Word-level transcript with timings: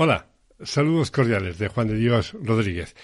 Hola, 0.00 0.28
saludos 0.62 1.10
cordiales 1.10 1.58
de 1.58 1.66
Juan 1.66 1.88
de 1.88 1.96
Dios 1.96 2.36
Rodríguez. 2.40 2.94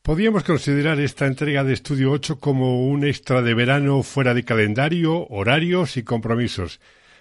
Podríamos 0.00 0.42
considerar 0.42 0.98
esta 0.98 1.26
entrega 1.26 1.64
de 1.64 1.74
Estudio 1.74 2.12
8 2.12 2.38
como 2.38 2.86
un 2.86 3.04
extra 3.04 3.42
de 3.42 3.52
verano 3.52 4.02
fuera 4.02 4.32
de 4.32 4.42
calendario, 4.42 5.26
horarios 5.28 5.98
y 5.98 6.02
compromisos, 6.02 6.80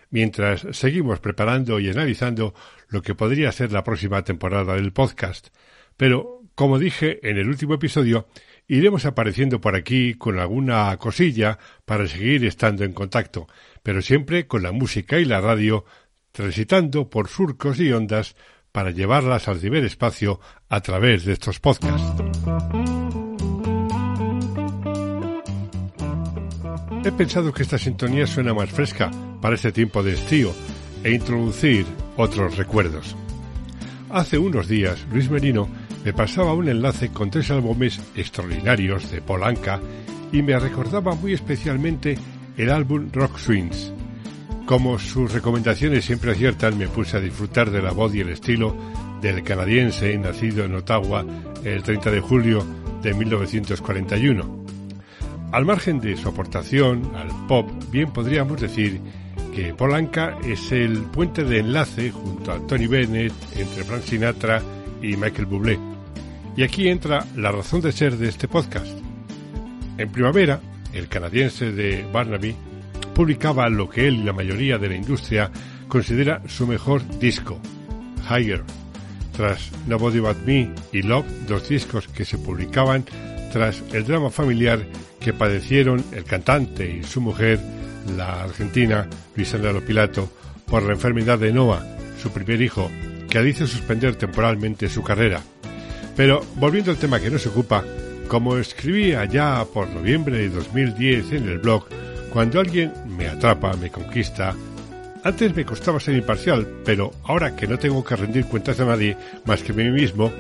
mientras 0.10 0.66
seguimos 0.72 1.20
preparando 1.20 1.82
y 1.82 1.90
analizando 1.90 2.54
lo 2.88 3.02
que 3.02 3.14
podría 3.14 3.52
ser 3.52 3.74
la 3.74 3.84
próxima 3.84 4.24
temporada 4.24 4.76
del 4.76 4.94
podcast. 4.94 5.50
Pero, 5.98 6.44
como 6.56 6.80
dije 6.80 7.20
en 7.30 7.38
el 7.38 7.50
último 7.50 7.74
episodio, 7.74 8.30
iremos 8.70 9.04
apareciendo 9.04 9.60
por 9.60 9.76
aquí 9.76 10.14
con 10.14 10.40
alguna 10.40 10.96
cosilla 10.96 11.60
para 11.84 12.08
seguir 12.08 12.46
estando 12.46 12.86
en 12.86 12.94
contacto, 12.94 13.50
pero 13.84 14.02
siempre 14.02 14.48
con 14.48 14.64
la 14.64 14.72
música 14.72 15.20
y 15.20 15.26
la 15.26 15.42
radio 15.42 15.84
transitando 16.32 17.10
por 17.10 17.28
surcos 17.28 17.82
y 17.82 17.92
ondas 17.92 18.38
para 18.80 18.92
llevarlas 18.92 19.46
al 19.50 19.60
ciberespacio 19.60 20.40
a 20.70 20.80
través 20.80 21.26
de 21.26 21.34
estos 21.34 21.60
podcasts. 21.60 22.24
He 27.04 27.12
pensado 27.12 27.52
que 27.52 27.64
esta 27.64 27.78
sintonía 27.78 28.26
suena 28.26 28.54
más 28.54 28.70
fresca 28.70 29.12
para 29.42 29.56
este 29.56 29.74
tiempo 29.74 30.02
de 30.02 30.14
estío 30.14 30.54
e 31.04 31.12
introducir 31.12 31.86
otros 32.16 32.56
recuerdos. 32.56 33.18
Hace 34.12 34.38
unos 34.38 34.70
días, 34.70 35.06
Luis 35.12 35.30
Merino 35.30 35.68
me 36.06 36.14
pasaba 36.14 36.54
un 36.54 36.70
enlace 36.70 37.10
con 37.10 37.30
tres 37.30 37.52
álbumes 37.52 38.00
extraordinarios 38.16 39.12
de 39.12 39.22
Polanca 39.22 39.82
y 40.32 40.42
me 40.42 40.58
recordaba 40.58 41.16
muy 41.16 41.34
especialmente 41.34 42.18
el 42.56 42.70
álbum 42.70 43.10
Rock 43.12 43.40
Swings. 43.40 43.92
Como 44.70 45.00
sus 45.00 45.34
recomendaciones 45.34 46.06
siempre 46.06 46.34
aciertan, 46.34 46.78
me 46.78 46.88
puse 46.88 47.18
a 47.18 47.20
disfrutar 47.20 47.72
de 47.72 47.82
la 47.82 47.92
voz 47.92 48.14
y 48.14 48.20
el 48.20 48.30
estilo 48.30 48.76
del 49.20 49.42
canadiense 49.42 50.16
nacido 50.16 50.64
en 50.64 50.76
Ottawa 50.76 51.26
el 51.64 51.82
30 51.82 52.12
de 52.12 52.20
julio 52.20 52.64
de 53.02 53.16
1941. 53.16 54.66
Al 55.52 55.66
margen 55.66 56.00
de 56.00 56.16
su 56.16 56.30
aportación 56.30 57.16
al 57.16 57.30
pop, 57.48 57.68
bien 57.90 58.14
podríamos 58.14 58.62
decir 58.62 59.02
que 59.56 59.74
Polanca 59.74 60.38
es 60.46 60.72
el 60.72 61.02
puente 61.02 61.44
de 61.44 61.62
enlace 61.62 62.12
junto 62.12 62.52
a 62.52 62.60
Tony 62.68 62.86
Bennett 62.86 63.34
entre 63.56 63.84
Frank 63.84 64.04
Sinatra 64.04 64.62
y 65.02 65.18
Michael 65.18 65.48
Bublé. 65.48 65.80
Y 66.56 66.62
aquí 66.62 66.90
entra 66.90 67.26
la 67.36 67.52
razón 67.52 67.82
de 67.82 67.92
ser 67.92 68.18
de 68.18 68.30
este 68.30 68.48
podcast. 68.48 69.00
En 69.98 70.12
primavera, 70.12 70.62
el 70.94 71.08
canadiense 71.08 71.72
de 71.72 72.06
Barnaby 72.14 72.69
publicaba 73.14 73.70
lo 73.70 73.90
que 73.90 74.08
él 74.08 74.16
y 74.16 74.24
la 74.24 74.34
mayoría 74.34 74.78
de 74.78 74.90
la 74.90 74.96
industria 74.96 75.52
considera 75.88 76.42
su 76.48 76.68
mejor 76.68 77.02
disco, 77.20 77.60
Higher. 78.30 78.64
Tras 79.36 79.72
Nobody 79.88 80.20
But 80.20 80.38
Me 80.46 80.72
y 80.92 81.02
Love, 81.02 81.26
dos 81.48 81.70
discos 81.70 82.08
que 82.08 82.26
se 82.26 82.38
publicaban 82.38 83.06
tras 83.52 83.82
el 83.94 84.06
drama 84.06 84.30
familiar 84.30 84.86
que 85.20 85.34
padecieron 85.34 86.04
el 86.12 86.24
cantante 86.24 86.90
y 86.90 87.04
su 87.04 87.22
mujer, 87.22 87.60
la 88.16 88.44
argentina 88.44 89.08
Luisana 89.36 89.78
Pilato, 89.80 90.32
por 90.66 90.84
la 90.84 90.94
enfermedad 90.94 91.40
de 91.40 91.52
Noah, 91.52 91.84
su 92.22 92.32
primer 92.32 92.62
hijo, 92.62 92.90
que 93.30 93.48
hizo 93.48 93.66
suspender 93.68 94.16
temporalmente 94.16 94.90
su 94.90 95.04
carrera. 95.04 95.42
Pero 96.16 96.46
volviendo 96.56 96.92
al 96.92 96.98
tema 96.98 97.20
que 97.20 97.30
nos 97.30 97.46
ocupa, 97.48 97.84
como 98.28 98.58
escribía 98.58 99.26
ya 99.26 99.66
por 99.74 99.90
noviembre 99.90 100.38
de 100.38 100.50
2010 100.50 101.32
en 101.32 101.50
el 101.50 101.60
blog, 101.60 101.86
cuando 102.32 102.60
alguien 102.60 102.94
me 103.18 103.28
atrapa, 103.28 103.74
me 103.74 103.90
conquista, 103.90 104.56
antes 105.24 105.56
me 105.56 105.66
costaba 105.66 106.00
ser 106.00 106.16
imparcial, 106.16 106.68
pero 106.86 107.12
ahora 107.24 107.56
que 107.56 107.68
no 107.68 107.78
tengo 107.78 108.04
que 108.04 108.16
rendir 108.16 108.46
cuentas 108.46 108.80
a 108.80 108.86
nadie 108.86 109.18
más 109.46 109.62
que 109.62 109.74
a 109.74 109.76
mí 109.76 109.90
mismo, 109.90 110.32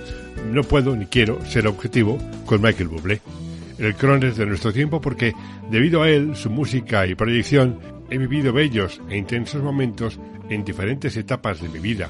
no 0.51 0.63
puedo 0.63 0.95
ni 0.95 1.05
quiero 1.07 1.44
ser 1.45 1.67
objetivo 1.67 2.17
con 2.45 2.61
Michael 2.61 2.88
Bublé, 2.88 3.22
el 3.77 3.95
crones 3.95 4.38
de 4.38 4.45
nuestro 4.45 4.72
tiempo 4.72 5.01
porque, 5.01 5.33
debido 5.69 6.03
a 6.03 6.09
él, 6.09 6.35
su 6.35 6.50
música 6.50 7.05
y 7.07 7.16
proyección, 7.16 7.79
he 8.09 8.17
vivido 8.17 8.53
bellos 8.53 9.01
e 9.09 9.17
intensos 9.17 9.61
momentos 9.61 10.19
en 10.50 10.63
diferentes 10.63 11.17
etapas 11.17 11.61
de 11.61 11.69
mi 11.69 11.79
vida, 11.79 12.09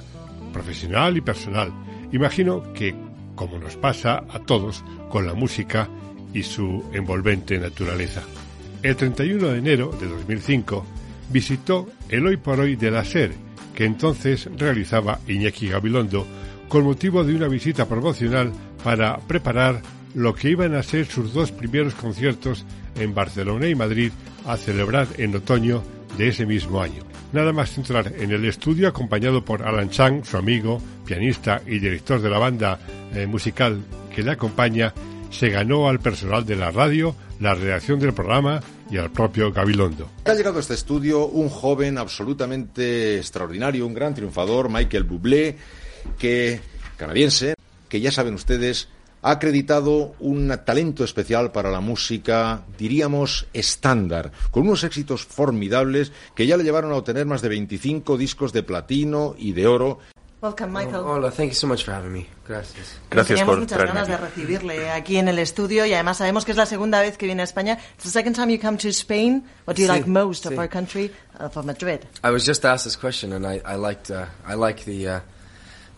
profesional 0.54 1.18
y 1.18 1.22
personal. 1.22 1.72
Imagino 2.12 2.74
que, 2.74 2.96
como 3.36 3.58
nos 3.58 3.76
pasa 3.78 4.24
a 4.30 4.40
todos 4.40 4.84
con 5.10 5.26
la 5.26 5.34
música 5.34 5.90
y 6.34 6.44
su 6.44 6.84
envolvente 6.94 7.58
naturaleza. 7.58 8.22
El 8.82 8.96
31 8.96 9.48
de 9.50 9.58
enero 9.58 9.92
de 10.00 10.08
2005 10.08 10.86
visitó 11.32 11.88
el 12.08 12.26
Hoy 12.26 12.38
por 12.38 12.62
Hoy 12.62 12.78
de 12.78 12.92
la 12.92 13.04
SER, 13.04 13.32
que 13.76 13.84
entonces 13.84 14.50
realizaba 14.58 15.20
Iñaki 15.28 15.68
Gabilondo, 15.68 16.26
con 16.70 16.86
motivo 16.86 17.26
de 17.26 17.36
una 17.36 17.50
visita 17.50 17.88
promocional 17.88 18.54
para 18.84 19.18
preparar 19.18 19.82
lo 20.14 20.34
que 20.34 20.50
iban 20.50 20.76
a 20.76 20.84
ser 20.84 21.06
sus 21.08 21.34
dos 21.34 21.52
primeros 21.52 21.94
conciertos 21.94 22.66
en 22.96 23.14
Barcelona 23.14 23.68
y 23.68 23.76
Madrid 23.76 24.12
a 24.46 24.56
celebrar 24.56 25.08
en 25.18 25.36
otoño 25.36 25.84
de 26.18 26.30
ese 26.30 26.46
mismo 26.46 26.82
año. 26.82 27.04
Nada 27.34 27.52
más 27.52 27.78
entrar 27.78 28.14
en 28.18 28.32
el 28.32 28.46
estudio 28.46 28.88
acompañado 28.88 29.44
por 29.44 29.64
Alan 29.64 29.90
Chang, 29.90 30.24
su 30.24 30.38
amigo, 30.38 30.82
pianista 31.06 31.62
y 31.68 31.80
director 31.80 32.22
de 32.22 32.30
la 32.30 32.40
banda 32.40 32.80
eh, 33.14 33.28
musical 33.28 33.84
que 34.16 34.24
le 34.24 34.32
acompaña, 34.32 34.94
se 35.30 35.50
ganó 35.50 35.90
al 35.90 36.00
personal 36.00 36.46
de 36.46 36.56
la 36.56 36.72
radio 36.72 37.16
la 37.40 37.54
redacción 37.54 38.00
del 38.00 38.14
programa 38.14 38.62
y 38.90 38.98
al 38.98 39.12
propio 39.12 39.52
Gabilondo. 39.52 40.10
Ha 40.26 40.34
llegado 40.34 40.58
a 40.58 40.62
este 40.62 40.74
estudio 40.74 41.26
un 41.28 41.50
joven 41.50 41.98
absolutamente 41.98 43.18
extraordinario, 43.18 43.86
un 43.86 43.94
gran 43.94 44.14
triunfador, 44.14 44.70
Michael 44.70 45.04
Bublé, 45.04 45.58
que 46.18 46.60
canadiense, 46.98 47.54
que 47.88 48.02
ya 48.02 48.12
saben 48.12 48.34
ustedes, 48.34 48.90
ha 49.22 49.32
acreditado 49.32 50.16
un 50.20 50.54
talento 50.66 51.04
especial 51.04 51.52
para 51.52 51.72
la 51.72 51.82
música, 51.82 52.64
diríamos 52.78 53.48
estándar, 53.54 54.32
con 54.52 54.64
unos 54.64 54.84
éxitos 54.84 55.26
formidables 55.26 56.12
que 56.36 56.48
ya 56.48 56.58
le 56.58 56.64
llevaron 56.64 56.92
a 56.92 56.96
obtener 56.96 57.26
más 57.26 57.42
de 57.42 57.50
25 57.50 58.18
discos 58.18 58.54
de 58.54 58.64
platino 58.64 59.36
y 59.38 59.52
de 59.52 59.68
oro 59.68 60.00
Welcome, 60.42 60.72
Michael. 60.72 61.02
Oh, 61.02 61.16
hola, 61.16 61.32
thank 61.32 61.50
you 61.50 61.56
so 61.56 61.68
much 61.68 61.84
for 61.84 61.92
having 61.92 62.14
me. 62.14 62.26
Gracias. 62.48 62.98
Gracias 63.10 63.40
Teníamos 63.40 63.56
por 63.56 63.60
muchas 63.60 63.78
traerme 63.78 63.94
ganas 63.94 64.08
de 64.08 64.18
recibirle 64.18 64.90
aquí 64.90 65.18
en 65.18 65.28
el 65.28 65.38
estudio 65.38 65.86
y 65.86 65.94
además 65.94 66.18
sabemos 66.18 66.46
que 66.46 66.52
es 66.52 66.58
la 66.58 66.66
segunda 66.66 67.02
vez 67.02 67.18
que 67.18 67.26
viene 67.26 67.42
a 67.42 67.46
España. 67.46 67.78
It's 67.96 68.06
the 68.06 68.10
second 68.10 68.36
time 68.36 68.50
you 68.50 68.58
come 68.58 68.78
to 68.78 68.88
Spain. 68.88 69.44
What 69.66 69.76
do 69.76 69.82
you 69.82 69.90
Sí, 69.90 69.92
like 69.92 70.08
most 70.08 70.46
of 70.46 70.58
our 70.58 70.70
country? 70.70 71.12
Of 71.38 71.66
Madrid. 71.66 72.06
I 72.24 72.32
was 72.32 72.46
just 72.46 72.64
asked 72.64 72.86
this 72.86 72.96
question, 72.96 73.34
and 73.34 73.46
I, 73.46 73.62
I 73.66 73.76
liked, 73.76 74.12
uh, 74.12 74.28
I 74.48 74.56
like 74.56 74.86
the, 74.86 75.08
uh, 75.08 75.20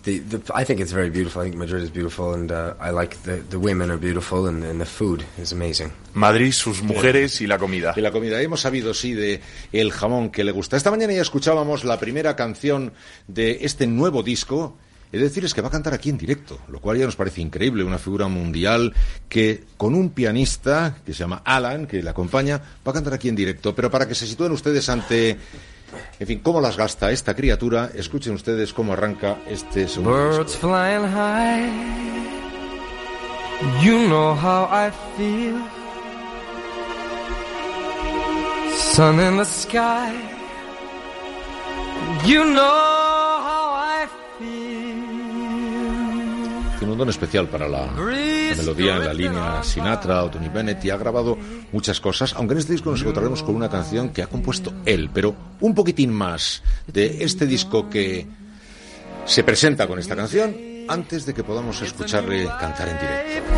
the, 0.04 0.20
the, 0.20 0.42
I 0.54 0.64
think 0.64 0.80
it's 0.80 0.92
very 0.92 1.10
beautiful. 1.10 1.42
I 1.42 1.46
think 1.46 1.58
Madrid 1.58 1.84
is 1.84 1.92
beautiful, 1.92 2.34
and 2.34 2.52
uh, 2.52 2.74
I 2.80 2.90
like 2.90 3.22
the, 3.24 3.38
the 3.50 3.60
women 3.60 3.92
are 3.92 3.98
beautiful, 3.98 4.48
and, 4.48 4.64
and 4.64 4.80
the 4.80 4.86
food 4.86 5.24
is 5.38 5.52
amazing. 5.52 5.92
Madrid, 6.14 6.52
sus 6.52 6.82
mujeres 6.82 7.40
y 7.42 7.48
la 7.48 7.58
comida. 7.58 7.94
Y 7.96 8.02
la 8.02 8.12
comida. 8.12 8.42
Hemos 8.42 8.62
sabido, 8.62 8.94
sí, 8.94 9.14
de 9.14 9.42
el 9.72 9.92
jamón 9.92 10.30
que 10.30 10.44
le 10.44 10.52
gusta. 10.52 10.78
Esta 10.78 10.92
mañana 10.92 11.14
ya 11.14 11.22
escuchábamos 11.22 11.84
la 11.84 12.00
primera 12.00 12.36
canción 12.36 12.94
de 13.28 13.60
este 13.62 13.88
nuevo 13.88 14.24
disco. 14.24 14.76
He 15.14 15.18
de 15.18 15.26
decirles 15.26 15.54
que 15.54 15.62
va 15.62 15.68
a 15.68 15.72
cantar 15.72 15.94
aquí 15.94 16.10
en 16.10 16.18
directo, 16.18 16.58
lo 16.70 16.80
cual 16.80 16.98
ya 16.98 17.06
nos 17.06 17.18
parece 17.18 17.42
increíble, 17.42 17.84
una 17.84 17.98
figura 17.98 18.30
mundial 18.30 18.94
que 19.28 19.66
con 19.76 19.94
un 19.94 20.12
pianista 20.12 20.98
que 21.06 21.14
se 21.14 21.20
llama 21.20 21.42
Alan, 21.44 21.86
que 21.86 22.02
le 22.02 22.10
acompaña, 22.10 22.58
va 22.58 22.92
a 22.92 22.94
cantar 22.94 23.14
aquí 23.14 23.28
en 23.28 23.36
directo. 23.36 23.76
Pero 23.76 23.92
para 23.92 24.08
que 24.08 24.16
se 24.16 24.26
sitúen 24.26 24.54
ustedes 24.54 24.88
ante, 24.88 25.38
en 26.20 26.28
fin, 26.28 26.40
cómo 26.40 26.62
las 26.62 26.78
gasta 26.78 27.12
esta 27.12 27.36
criatura, 27.36 27.90
escuchen 27.94 28.34
ustedes 28.34 28.74
cómo 28.74 28.94
arranca 28.94 29.38
este 29.48 29.88
segundo. 29.88 30.12
Birds 30.12 30.56
flying 30.58 31.06
high, 31.08 31.70
you 33.84 34.08
know 34.08 34.36
how 34.36 34.68
I 34.72 34.92
feel. 35.18 35.62
Sun 38.94 39.20
in 39.20 39.38
the 39.38 39.46
sky, 39.46 40.12
you 42.26 42.44
know 42.44 43.11
Tiene 46.82 46.94
un 46.94 46.98
don 46.98 47.10
especial 47.10 47.48
para 47.48 47.70
la, 47.70 47.92
melodía 48.58 48.96
en 48.96 49.06
la 49.06 49.14
línea 49.14 49.62
Sinatra 49.62 50.24
o 50.24 50.32
Tony 50.32 50.50
Bennett 50.50 50.84
y 50.84 50.90
ha 50.90 50.98
grabado 50.98 51.38
muchas 51.72 52.02
cosas, 52.02 52.34
aunque 52.36 52.54
en 52.54 52.58
este 52.58 52.74
disco 52.74 52.90
nos 52.90 53.02
encontraremos 53.02 53.44
con 53.44 53.54
una 53.54 53.70
canción 53.70 54.10
que 54.10 54.24
ha 54.24 54.26
compuesto 54.26 54.74
él, 54.84 55.12
pero 55.14 55.36
un 55.60 55.76
poquitín 55.76 56.12
más 56.12 56.64
de 56.88 57.24
este 57.24 57.46
disco 57.46 57.88
que 57.88 58.26
se 59.26 59.44
presenta 59.44 59.86
con 59.86 60.00
esta 60.00 60.16
canción 60.16 60.56
antes 60.88 61.28
de 61.28 61.36
que 61.36 61.44
podamos 61.44 61.80
escucharle 61.84 62.48
cantar 62.60 62.90
en 62.90 62.98
directo. 62.98 63.52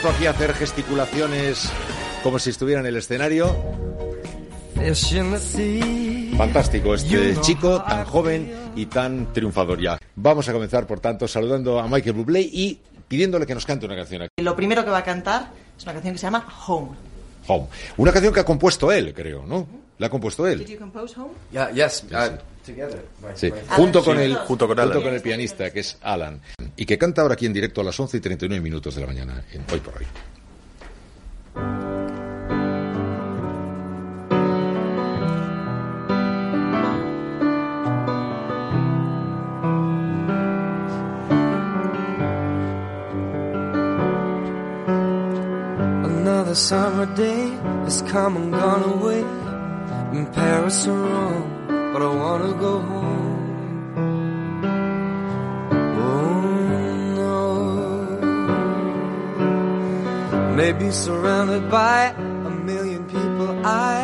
Ha 0.00 0.02
roto 0.02 0.16
aquí 0.16 0.26
a 0.26 0.30
hacer 0.30 0.54
gesticulaciones 0.54 1.70
como 2.22 2.38
si 2.38 2.48
estuviera 2.48 2.80
en 2.80 2.86
el 2.86 2.96
escenario. 2.96 3.54
Fantástico 6.38 6.94
este 6.94 7.38
chico 7.42 7.82
tan 7.82 8.06
joven 8.06 8.50
y 8.76 8.86
tan 8.86 9.30
triunfador 9.34 9.78
ya. 9.78 9.98
Vamos 10.16 10.48
a 10.48 10.54
comenzar, 10.54 10.86
por 10.86 11.00
tanto, 11.00 11.28
saludando 11.28 11.78
a 11.78 11.86
Michael 11.86 12.14
Bublé 12.14 12.40
y 12.40 12.80
pidiéndole 13.08 13.44
que 13.44 13.52
nos 13.54 13.66
cante 13.66 13.84
una 13.84 13.94
canción 13.94 14.22
aquí. 14.22 14.42
Lo 14.42 14.56
primero 14.56 14.82
que 14.86 14.90
va 14.90 14.98
a 14.98 15.04
cantar 15.04 15.50
es 15.76 15.82
una 15.82 15.92
canción 15.92 16.14
que 16.14 16.18
se 16.18 16.26
llama 16.28 16.46
Home. 16.66 16.96
Home. 17.48 17.66
Una 17.98 18.10
canción 18.10 18.32
que 18.32 18.40
ha 18.40 18.44
compuesto 18.46 18.90
él, 18.90 19.12
creo, 19.12 19.44
¿no? 19.46 19.66
La 19.98 20.06
ha 20.06 20.10
compuesto 20.10 20.46
Did 20.46 20.52
él. 20.62 20.66
you 20.66 20.78
compose 20.78 21.14
Home? 21.20 21.32
Yeah, 21.52 21.70
yes, 21.72 22.04
uh, 22.10 22.38
together. 22.74 23.04
My- 23.22 23.28
Sí. 23.34 23.50
my- 23.52 23.58
Junto 23.68 24.02
con 24.04 24.18
el 24.18 24.34
junto 24.36 24.66
con 24.66 24.78
Alan. 24.78 25.02
con 25.02 25.14
el 25.14 25.20
pianista 25.20 25.70
que 25.70 25.80
es 25.80 25.96
Alan 26.02 26.40
y 26.76 26.86
que 26.86 26.96
canta 26.98 27.22
ahora 27.22 27.34
aquí 27.34 27.46
en 27.46 27.52
directo 27.52 27.80
a 27.80 27.84
las 27.84 27.98
11 27.98 28.16
y 28.16 28.20
39 28.20 28.62
minutos 28.62 28.94
de 28.94 29.00
la 29.00 29.06
mañana 29.06 29.44
en 29.52 29.64
hoy 29.72 29.80
por 29.80 29.96
hoy. 29.98 30.06
Another 46.04 46.54
summer 46.54 47.06
day 47.14 47.48
has 47.84 48.02
come 48.02 48.36
and 48.36 48.52
gone 48.52 48.82
away 48.84 49.20
in 50.16 50.26
Paris 50.32 50.86
or 50.86 50.96
Rome, 50.98 51.49
but 52.00 52.06
I 52.06 52.14
wanna 52.16 52.52
go 52.54 52.78
home. 52.80 53.90
Oh 56.06 56.40
no. 57.20 57.40
Maybe 60.56 60.90
surrounded 60.90 61.70
by 61.70 62.14
a 62.50 62.50
million 62.70 63.04
people, 63.04 63.50
I 63.66 63.98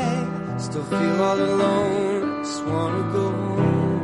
still 0.58 0.84
feel 0.84 1.22
all 1.22 1.40
alone. 1.40 2.44
Just 2.44 2.64
wanna 2.66 3.04
go 3.18 3.24
home. 3.42 4.00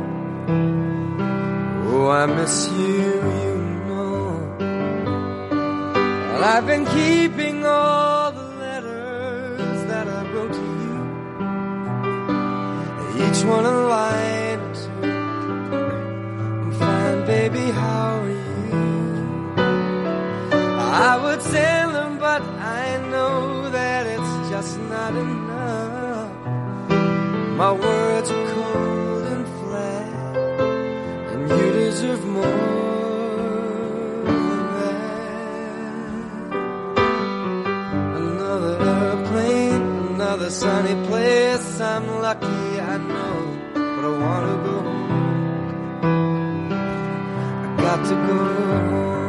Oh, 1.89 2.07
I 2.09 2.25
miss 2.25 2.55
you, 2.71 3.13
you 3.43 3.57
know. 3.87 4.21
Well, 6.29 6.43
I've 6.43 6.65
been 6.65 6.85
keeping 6.97 7.65
all 7.65 8.31
the 8.31 8.47
letters 8.63 9.79
that 9.91 10.07
I 10.07 10.21
wrote 10.31 10.53
to 10.53 10.67
you. 10.81 10.93
Each 13.25 13.43
one 13.45 13.65
a 13.65 13.82
another 40.43 40.55
sunny 40.55 40.95
place. 41.07 41.79
I'm 41.79 42.05
lucky, 42.21 42.47
I 42.47 42.97
know, 42.97 43.35
but 43.73 44.03
I 44.03 44.11
wanna 44.23 44.55
go 44.67 44.75
home. 44.89 45.11
I 47.63 47.67
got 47.77 47.99
to 48.09 48.15
go 48.27 48.37
home. 48.91 49.21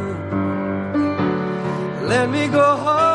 Let 2.08 2.26
me 2.30 2.48
go 2.48 2.76
home. 2.84 3.14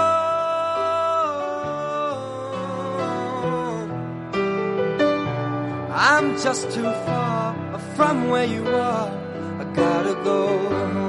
I'm 5.92 6.38
just 6.40 6.72
too 6.72 6.92
far 7.06 7.56
from 7.96 8.30
where 8.30 8.46
you 8.46 8.66
are. 8.68 9.12
I 9.60 9.64
gotta 9.76 10.14
go 10.24 10.48
home. 10.70 11.09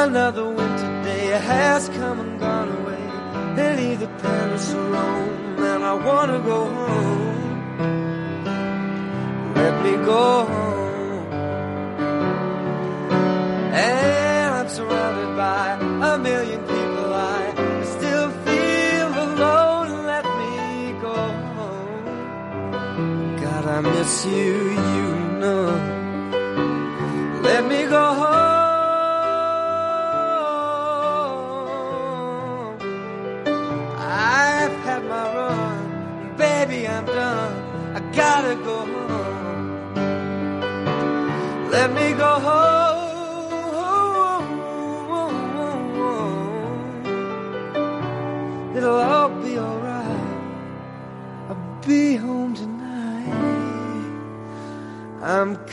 Another 0.00 0.48
winter 0.48 1.02
day 1.02 1.26
has 1.26 1.88
come 1.88 2.20
and 2.20 2.38
gone 2.38 2.68
away. 2.78 3.02
In 3.64 3.78
either 3.90 4.06
Paris 4.22 4.72
or 4.72 4.84
Rome, 4.94 5.58
and 5.58 5.82
I 5.82 5.94
wanna 5.94 6.38
go 6.38 6.60
home. 6.66 7.74
Let 9.56 9.74
me 9.84 9.92
go 10.06 10.44
home. 10.54 11.32
And 13.74 14.54
I'm 14.54 14.68
surrounded 14.68 15.36
by 15.36 15.64
a 16.12 16.18
million 16.18 16.60
people. 16.60 17.12
I 17.12 17.82
still 17.96 18.30
feel 18.46 19.08
alone. 19.26 20.06
Let 20.12 20.26
me 20.40 20.92
go 21.00 21.16
home. 21.56 22.04
God, 23.42 23.64
I 23.66 23.80
miss 23.80 24.24
you, 24.26 24.70
you 24.94 25.08
know. 25.40 25.97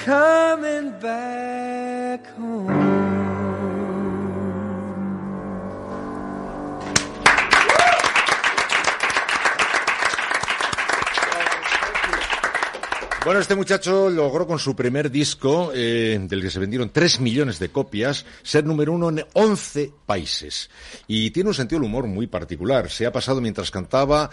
Coming 0.06 0.92
back 1.02 2.22
home. 2.38 2.96
Bueno, 13.26 13.40
este 13.40 13.56
muchacho 13.56 14.12
logró 14.12 14.46
con 14.46 14.60
su 14.60 14.76
primer 14.76 15.10
disco, 15.10 15.72
eh, 15.74 16.20
del 16.22 16.44
que 16.44 16.52
se 16.52 16.60
vendieron 16.60 16.92
3 16.92 17.22
millones 17.22 17.58
de 17.58 17.70
copias, 17.70 18.24
ser 18.44 18.64
número 18.64 18.94
uno 18.94 19.10
en 19.10 19.26
11 19.34 19.92
países. 20.06 20.70
Y 21.08 21.32
tiene 21.32 21.50
un 21.50 21.56
sentido 21.56 21.80
del 21.80 21.90
humor 21.90 22.06
muy 22.06 22.28
particular. 22.28 22.92
Se 22.92 23.08
ha 23.08 23.12
pasado 23.12 23.42
mientras 23.42 23.72
cantaba, 23.72 24.30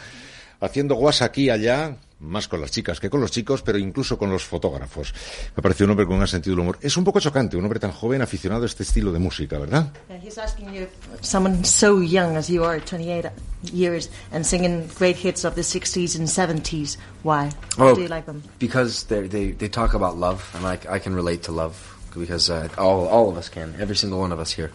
haciendo 0.61 0.97
guas 0.97 1.23
aquí 1.23 1.45
y 1.45 1.51
allá, 1.51 1.97
más 2.23 2.49
con 2.49 2.61
las 2.61 2.71
chicas 2.71 3.01
que 3.01 3.11
con 3.11 3.21
los 3.21 3.31
chicos, 3.31 3.63
pero 3.63 3.79
incluso 3.79 4.17
con 4.17 4.31
los 4.31 4.45
fotógrafos. 4.45 5.13
Me 5.57 5.63
parece 5.63 5.85
un 5.85 5.91
hombre 5.91 6.07
con 6.07 6.17
un 6.17 6.27
sentido 6.27 6.55
del 6.57 6.61
humor. 6.61 6.79
Es 6.81 6.97
un 6.97 7.05
poco 7.05 7.21
chocante, 7.21 7.57
un 7.57 7.65
hombre 7.65 7.81
tan 7.81 7.93
joven 7.93 8.23
aficionado 8.23 8.63
a 8.63 8.67
este 8.67 8.85
estilo 8.85 9.13
de 9.13 9.19
música, 9.19 9.59
¿verdad? 9.59 9.93
Yeah, 10.09 10.19
he's 10.23 10.39
asking 10.39 10.73
you, 10.73 10.83
if 10.83 11.25
someone 11.25 11.65
so 11.65 12.01
young 12.01 12.37
as 12.37 12.49
you 12.49 12.65
are, 12.65 12.81
28 12.81 13.31
years, 13.73 14.09
and 14.33 14.45
singing 14.45 14.89
great 14.99 15.17
hits 15.17 15.45
of 15.45 15.55
the 15.55 15.63
60s 15.63 16.17
and 16.17 16.29
70s, 16.29 16.97
why? 17.23 17.51
Why 17.77 17.95
do 17.95 18.03
you 18.03 18.09
like 18.09 18.27
them? 18.27 18.43
because 18.59 19.05
they 19.07 19.27
they 19.27 19.53
they 19.53 19.69
talk 19.69 19.95
about 19.95 20.17
love, 20.17 20.49
and 20.55 20.67
I 20.67 20.79
I 20.89 20.99
can 20.99 21.15
relate 21.15 21.43
to 21.45 21.53
love 21.53 21.75
because 22.15 22.51
uh, 22.51 22.69
all 22.79 23.07
all 23.09 23.29
of 23.29 23.37
us 23.37 23.49
can, 23.49 23.75
every 23.81 23.97
single 23.97 24.21
one 24.21 24.33
of 24.33 24.39
us 24.41 24.53
here. 24.53 24.71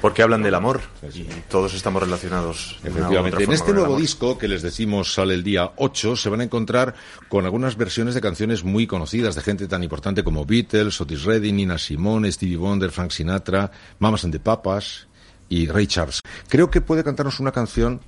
Porque 0.00 0.22
hablan 0.22 0.42
del 0.42 0.54
amor 0.54 0.80
y 1.14 1.24
todos 1.48 1.74
estamos 1.74 2.02
relacionados. 2.02 2.78
Efectivamente, 2.82 3.44
en 3.44 3.52
este 3.52 3.72
nuevo 3.72 3.96
disco 3.96 4.38
que 4.38 4.48
les 4.48 4.62
decimos 4.62 5.14
sale 5.14 5.34
el 5.34 5.42
día 5.42 5.72
8, 5.76 6.16
se 6.16 6.28
van 6.28 6.40
a 6.40 6.44
encontrar 6.44 6.94
con 7.28 7.44
algunas 7.44 7.76
versiones 7.76 8.14
de 8.14 8.20
canciones 8.20 8.64
muy 8.64 8.86
conocidas 8.86 9.34
de 9.34 9.42
gente 9.42 9.68
tan 9.68 9.82
importante 9.82 10.24
como 10.24 10.44
Beatles, 10.44 11.00
Otis 11.00 11.24
Redding, 11.24 11.56
Nina 11.56 11.78
Simone, 11.78 12.30
Stevie 12.30 12.56
Wonder, 12.56 12.90
Frank 12.90 13.10
Sinatra, 13.10 13.70
Mamas 13.98 14.24
and 14.24 14.32
the 14.32 14.40
Papas 14.40 15.06
y 15.48 15.66
Ray 15.66 15.86
Charles. 15.86 16.20
Creo 16.48 16.70
que 16.70 16.80
puede 16.80 17.04
cantarnos 17.04 17.40
una 17.40 17.52
canción 17.52 18.00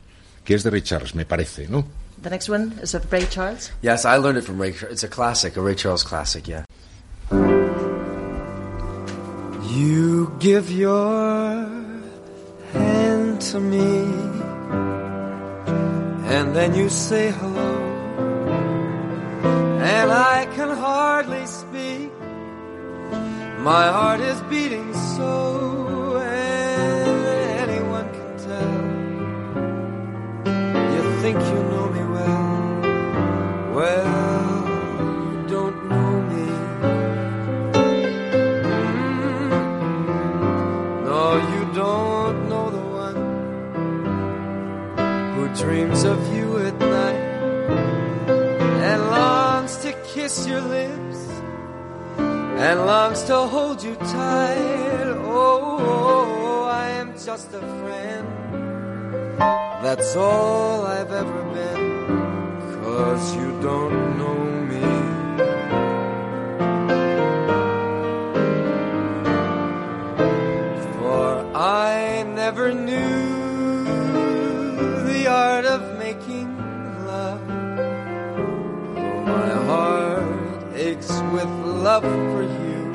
que 0.45 0.55
es 0.55 0.63
de 0.63 0.71
Ray 0.71 0.83
Charles, 0.83 1.15
me 1.15 1.25
parece, 1.25 1.69
¿no? 1.69 1.87
The 2.23 2.31
next 2.31 2.49
one 2.49 2.73
is 2.83 2.95
of 2.95 3.11
Ray 3.11 3.27
Charles. 3.29 3.73
Yes, 3.83 4.05
I 4.05 4.17
learned 4.17 4.39
it 4.39 4.45
from 4.45 4.61
Ray. 4.61 4.75
It's 4.91 5.03
a 5.03 5.09
classic, 5.09 5.57
a 5.57 5.61
Ray 5.61 5.75
Charles 5.75 6.05
classic. 6.05 6.47
Yeah. 6.47 6.65
You 9.71 10.33
give 10.39 10.71
your 10.71 11.67
hand 12.73 13.41
to 13.41 13.61
me, 13.61 14.05
and 16.35 16.55
then 16.55 16.75
you 16.75 16.89
say 16.89 17.31
hello, 17.31 17.73
and 19.81 20.13
I 20.13 20.47
can 20.55 20.69
hardly 20.77 21.47
speak. 21.47 22.11
My 23.61 23.87
heart 23.87 24.21
is 24.21 24.41
beating 24.51 24.93
so, 25.17 26.19
and 26.19 27.71
anyone 27.71 28.09
can 28.13 28.37
tell. 28.47 28.75
You 30.93 31.03
think 31.23 31.39
you 31.39 31.62
of 46.05 46.35
you 46.35 46.59
at 46.59 46.79
night 46.81 47.33
and 48.89 49.03
longs 49.03 49.77
to 49.77 49.93
kiss 50.15 50.47
your 50.49 50.61
lips 50.61 51.29
and 52.19 52.87
longs 52.87 53.23
to 53.23 53.37
hold 53.37 53.83
you 53.83 53.95
tight. 53.95 55.07
Oh, 55.25 56.65
I 56.71 56.89
am 56.91 57.13
just 57.13 57.53
a 57.55 57.61
friend. 57.61 58.27
That's 59.85 60.17
all 60.17 60.87
I've 60.87 61.13
ever 61.13 61.43
been. 61.55 62.83
Cause 62.83 63.37
you 63.37 63.61
don't 63.61 64.19
know 64.19 64.35
me. 64.35 64.62
For 82.01 82.43
you. 82.43 82.93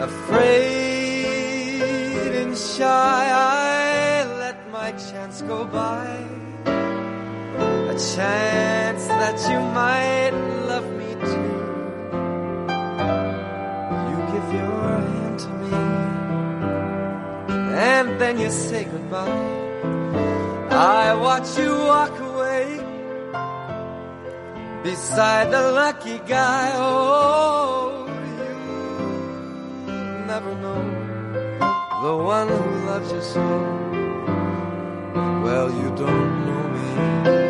Afraid 0.00 1.82
and 2.42 2.56
shy, 2.56 2.84
I 2.84 4.24
let 4.38 4.70
my 4.70 4.92
chance 4.92 5.42
go 5.42 5.64
by. 5.64 6.06
A 6.64 7.96
chance 8.14 9.06
that 9.08 9.38
you 9.50 9.60
might 9.80 10.32
love 10.70 10.88
me 11.00 11.10
too. 11.30 11.56
You 14.08 14.18
give 14.32 14.48
your 14.60 14.90
hand 15.12 15.38
to 15.44 15.50
me, 15.62 15.74
and 17.92 18.08
then 18.20 18.34
you 18.38 18.50
say 18.50 18.84
goodbye. 18.84 19.56
I 20.70 21.14
watch 21.14 21.58
you 21.58 21.72
walk 21.72 22.18
away 22.20 22.27
beside 24.90 25.50
the 25.50 25.72
lucky 25.72 26.18
guy. 26.26 26.72
Oh, 26.76 28.06
you 29.86 30.26
never 30.32 30.52
know 30.64 30.82
the 32.04 32.14
one 32.34 32.48
who 32.48 32.70
loves 32.88 33.12
you 33.12 33.22
so. 33.34 33.44
Well, 35.44 35.68
you 35.80 35.88
don't 36.02 36.30
know 36.46 36.64
me. 36.74 37.47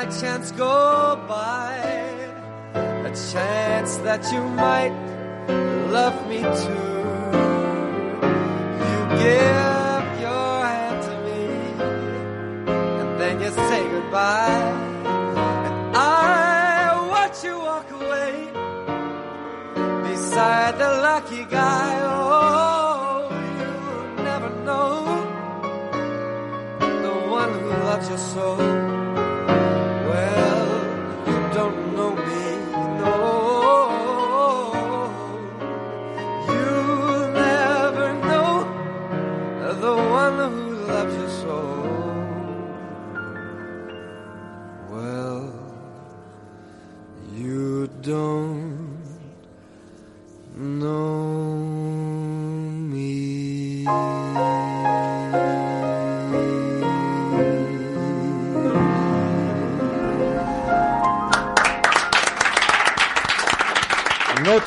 My 0.00 0.06
chance 0.20 0.50
go 0.52 1.22
by. 1.28 1.76
A 3.08 3.12
chance 3.32 3.96
that 4.06 4.22
you 4.32 4.42
might 4.64 4.94
love 5.96 6.16
me 6.26 6.40
too. 6.62 6.90
You 8.88 9.00
give 9.24 10.04
your 10.24 10.54
hand 10.72 10.98
to 11.08 11.14
me, 11.26 11.42
and 13.00 13.10
then 13.20 13.34
you 13.42 13.50
say 13.68 13.82
goodbye. 13.94 14.72
And 15.66 15.96
I 15.96 17.06
watch 17.14 17.44
you 17.44 17.58
walk 17.58 17.90
away 18.00 18.32
beside 20.08 20.78
the 20.78 20.90
lucky 21.08 21.44
guy. 21.44 21.92
Oh, 22.04 23.28
you'll 23.58 24.24
never 24.24 24.50
know 24.68 24.94
the 27.04 27.14
one 27.40 27.52
who 27.60 27.68
loves 27.88 28.08
you 28.08 28.16
so. 28.16 28.79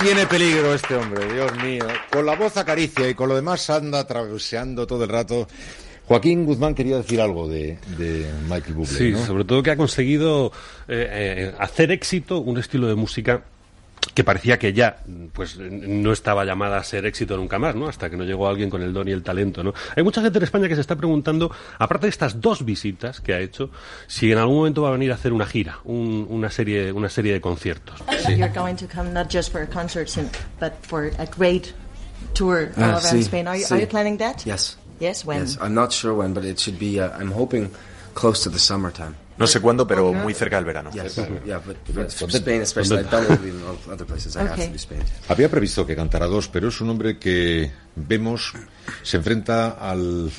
Tiene 0.03 0.25
peligro 0.27 0.73
este 0.73 0.95
hombre, 0.95 1.33
Dios 1.33 1.51
mío. 1.63 1.85
Con 2.11 2.25
la 2.25 2.35
voz 2.35 2.57
acaricia 2.57 3.09
y 3.09 3.13
con 3.13 3.29
lo 3.29 3.35
demás 3.35 3.69
anda 3.69 3.99
atravesando 3.99 4.85
todo 4.85 5.03
el 5.05 5.09
rato. 5.09 5.47
Joaquín 6.05 6.43
Guzmán 6.45 6.75
quería 6.75 6.97
decir 6.97 7.21
algo 7.21 7.47
de, 7.47 7.77
de 7.97 8.29
Michael 8.49 8.73
Bublé, 8.73 8.97
Sí, 8.97 9.11
¿no? 9.11 9.25
sobre 9.25 9.45
todo 9.45 9.63
que 9.63 9.71
ha 9.71 9.77
conseguido 9.77 10.51
eh, 10.89 11.07
eh, 11.09 11.55
hacer 11.57 11.91
éxito 11.91 12.39
un 12.39 12.57
estilo 12.57 12.87
de 12.87 12.95
música 12.95 13.45
que 14.13 14.23
parecía 14.23 14.59
que 14.59 14.73
ya 14.73 14.97
pues 15.33 15.57
no 15.57 16.11
estaba 16.11 16.45
llamada 16.45 16.77
a 16.77 16.83
ser 16.83 17.05
éxito 17.05 17.35
nunca 17.37 17.57
más, 17.59 17.73
¿no? 17.75 17.87
Hasta 17.87 18.09
que 18.09 18.17
no 18.17 18.23
llegó 18.23 18.47
alguien 18.47 18.69
con 18.69 18.81
el 18.81 18.93
don 18.93 19.07
y 19.07 19.11
el 19.11 19.23
talento, 19.23 19.63
¿no? 19.63 19.73
Hay 19.95 20.03
mucha 20.03 20.21
gente 20.21 20.37
en 20.37 20.43
España 20.43 20.67
que 20.67 20.75
se 20.75 20.81
está 20.81 20.95
preguntando, 20.95 21.51
aparte 21.79 22.05
de 22.05 22.09
estas 22.11 22.39
dos 22.39 22.63
visitas 22.63 23.21
que 23.21 23.33
ha 23.33 23.39
hecho, 23.39 23.69
si 24.07 24.31
en 24.31 24.37
algún 24.37 24.57
momento 24.57 24.83
va 24.83 24.89
a 24.89 24.91
venir 24.91 25.11
a 25.11 25.15
hacer 25.15 25.33
una 25.33 25.45
gira, 25.45 25.79
un- 25.85 26.27
una 26.29 26.49
serie, 26.51 26.91
una 26.91 27.09
serie 27.09 27.33
de 27.33 27.41
conciertos. 27.41 28.03
You're 28.29 28.49
going 28.53 28.75
to 28.75 28.87
come 28.87 29.11
not 29.11 29.31
just 29.31 29.51
for 29.51 29.67
concerts, 29.67 30.17
in, 30.17 30.29
but 30.59 30.73
for 30.81 31.11
a 31.17 31.25
great 31.25 31.73
tour 32.33 32.69
all 32.77 32.83
Ah, 32.83 32.89
around 32.97 33.01
sí, 33.03 33.19
Spain. 33.23 33.47
Are 33.47 33.57
you, 33.57 33.65
sí. 33.65 33.73
are 33.73 33.81
you 33.81 33.87
planning 33.87 34.17
that? 34.19 34.43
Yes. 34.45 34.77
Yes, 34.99 35.25
when? 35.25 35.39
Yes, 35.41 35.57
I'm 35.59 35.73
not 35.73 35.91
sure 35.91 36.13
when, 36.13 36.33
but 36.33 36.45
it 36.45 36.59
should 36.59 36.77
be. 36.79 36.99
Uh, 36.99 37.09
I'm 37.19 37.31
hoping 37.31 37.71
close 38.13 38.43
to 38.43 38.49
the 38.49 38.59
summertime. 38.59 39.15
No 39.37 39.47
sé 39.47 39.59
cuándo, 39.59 39.87
pero 39.87 40.13
muy 40.13 40.33
cerca 40.33 40.57
del 40.57 40.65
verano. 40.65 40.91
Spain. 44.75 45.01
Había 45.27 45.49
previsto 45.49 45.85
que 45.85 45.95
cantara 45.95 46.25
dos, 46.27 46.47
pero 46.47 46.67
es 46.67 46.81
un 46.81 46.89
hombre 46.89 47.17
que 47.17 47.71
vemos 47.95 48.53
se 49.01 49.17
enfrenta 49.17 49.69
al, 49.71 50.31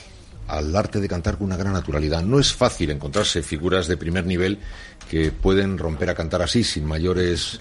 al 0.48 0.74
arte 0.76 1.00
de 1.00 1.08
cantar 1.08 1.36
con 1.38 1.46
una 1.46 1.56
gran 1.56 1.72
naturalidad. 1.72 2.22
No 2.22 2.38
es 2.38 2.52
fácil 2.52 2.90
encontrarse 2.90 3.42
figuras 3.42 3.86
de 3.86 3.96
primer 3.96 4.26
nivel 4.26 4.58
que 5.08 5.30
pueden 5.32 5.78
romper 5.78 6.10
a 6.10 6.14
cantar 6.14 6.42
así, 6.42 6.64
sin 6.64 6.84
mayores 6.84 7.60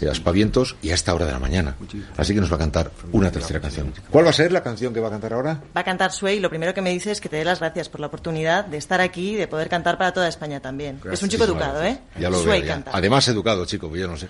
eh, 0.00 0.08
aspavientos 0.08 0.76
y 0.82 0.90
a 0.90 0.94
esta 0.94 1.14
hora 1.14 1.26
de 1.26 1.32
la 1.32 1.38
mañana. 1.38 1.76
Así 2.16 2.34
que 2.34 2.40
nos 2.40 2.50
va 2.50 2.56
a 2.56 2.58
cantar 2.58 2.90
una 3.12 3.30
tercera 3.30 3.60
canción. 3.60 3.92
¿Cuál 4.10 4.26
va 4.26 4.30
a 4.30 4.32
ser 4.32 4.52
la 4.52 4.62
canción 4.62 4.92
que 4.92 5.00
va 5.00 5.08
a 5.08 5.10
cantar 5.10 5.32
ahora? 5.32 5.60
Va 5.76 5.80
a 5.80 5.84
cantar 5.84 6.12
Sway 6.12 6.38
y 6.38 6.40
lo 6.40 6.50
primero 6.50 6.74
que 6.74 6.82
me 6.82 6.90
dice 6.90 7.10
es 7.10 7.20
que 7.20 7.28
te 7.28 7.36
dé 7.36 7.44
las 7.44 7.60
gracias 7.60 7.88
por 7.88 8.00
la 8.00 8.08
oportunidad 8.08 8.64
de 8.64 8.76
estar 8.76 9.00
aquí 9.00 9.30
y 9.30 9.36
de 9.36 9.46
poder 9.46 9.68
cantar 9.68 9.98
para 9.98 10.12
toda 10.12 10.28
España 10.28 10.60
también. 10.60 11.00
Es 11.10 11.22
un 11.22 11.28
chico 11.28 11.44
educado, 11.44 11.82
¿eh? 11.82 11.98
Ya 12.18 12.30
lo 12.30 12.38
Sway 12.38 12.60
veo. 12.60 12.68
ya. 12.68 12.74
canta. 12.74 12.90
Además 12.92 13.26
educado, 13.28 13.64
chico, 13.66 13.88
pues 13.88 14.00
yo 14.00 14.08
no 14.08 14.16
sé. 14.16 14.28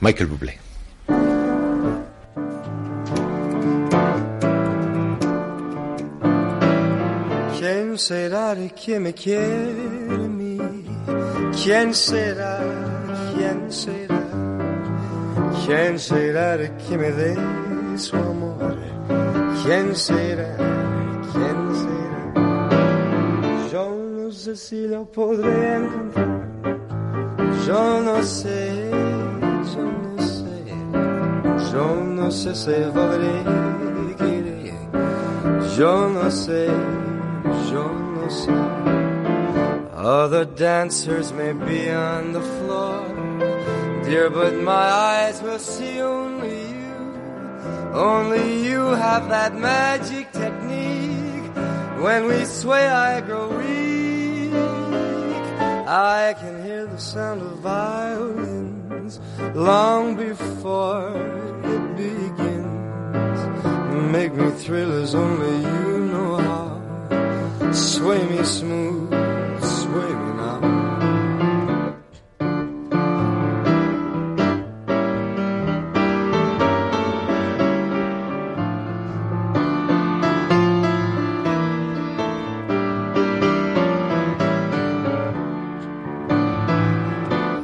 Michael 0.00 0.26
Bublé. 0.28 0.73
¿Quién 7.94 8.00
será 8.00 8.56
quien 8.84 9.04
me 9.04 9.14
quiere 9.14 9.70
a 10.10 10.26
mí? 10.26 10.58
¿Quién 11.62 11.94
será? 11.94 12.58
¿Quién 13.32 13.70
será? 13.70 14.20
¿Quién 15.64 15.98
será 16.00 16.56
de 16.56 16.72
quien 16.74 17.00
me 17.00 17.12
dé 17.12 17.36
su 17.96 18.16
amor? 18.16 18.76
¿Quién 19.62 19.94
será? 19.94 20.56
¿Quién 21.32 21.58
será? 21.82 23.68
Yo 23.70 23.94
no 23.94 24.32
sé 24.32 24.56
si 24.56 24.88
lo 24.88 25.04
podré 25.06 25.76
encontrar. 25.76 26.48
Yo 27.64 28.02
no 28.02 28.20
sé, 28.24 28.90
yo 29.72 29.84
no 30.02 30.20
sé. 30.20 31.72
Yo 31.72 31.94
no 31.94 32.28
sé 32.32 32.54
si 32.56 32.72
podré. 32.92 33.64
Yo 35.76 36.08
no 36.08 36.30
sé, 36.30 36.68
yo 37.44 37.88
no. 37.88 38.14
Other 39.94 40.44
dancers 40.44 41.32
may 41.32 41.52
be 41.52 41.90
on 41.90 42.32
the 42.32 42.40
floor, 42.40 43.00
dear, 44.04 44.28
but 44.30 44.54
my 44.54 44.72
eyes 44.72 45.40
will 45.42 45.58
see 45.58 46.00
only 46.00 46.60
you. 46.72 46.94
Only 47.92 48.64
you 48.66 48.80
have 48.88 49.28
that 49.28 49.54
magic 49.54 50.30
technique. 50.32 51.50
When 52.02 52.26
we 52.26 52.44
sway, 52.44 52.86
I 52.88 53.20
grow 53.20 53.48
weak. 53.56 54.52
I 55.86 56.34
can 56.40 56.64
hear 56.64 56.86
the 56.86 56.98
sound 56.98 57.42
of 57.42 57.58
violins 57.58 59.20
long 59.54 60.16
before 60.16 61.14
it 61.62 61.96
begins. 61.96 63.40
Make 64.12 64.34
me 64.34 64.50
thrill 64.50 64.92
as 65.02 65.14
only 65.14 65.56
you. 65.62 65.93
Sway 67.74 68.24
me 68.28 68.44
smooth, 68.44 69.10
sway 69.60 70.12
me 70.20 70.30
now. 70.38 70.60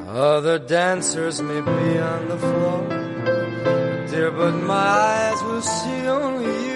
Other 0.08 0.58
dancers 0.58 1.40
may 1.40 1.60
be 1.60 1.98
on 1.98 2.28
the 2.28 2.36
floor, 2.36 2.88
dear, 4.08 4.32
but 4.32 4.56
my 4.56 4.74
eyes 4.74 5.42
will 5.44 5.62
see 5.62 6.08
only 6.08 6.64
you. 6.64 6.69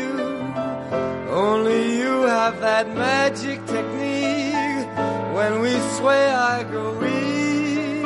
Only 1.34 1.98
you 1.98 2.22
have 2.22 2.60
that 2.60 2.86
magic 2.94 3.58
technique. 3.66 4.86
When 5.34 5.60
we 5.62 5.72
sway, 5.96 6.26
I 6.30 6.62
grow 6.62 6.96
weak. 7.00 8.04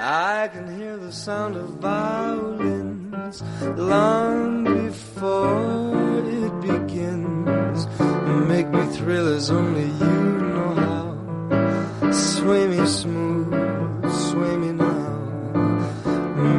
I 0.00 0.48
can 0.52 0.78
hear 0.78 0.96
the 0.96 1.10
sound 1.10 1.56
of 1.56 1.68
violins 1.80 3.42
long 3.76 4.62
before 4.62 6.22
it 6.24 6.60
begins. 6.60 7.86
Make 8.46 8.68
me 8.68 8.84
thrill 8.96 9.26
as 9.34 9.50
only 9.50 9.86
you 10.04 10.18
know 10.54 10.74
how. 10.84 12.12
Sway 12.12 12.68
me 12.68 12.86
smooth, 12.86 13.50
sway 14.28 14.56
me 14.56 14.70
now. 14.70 15.18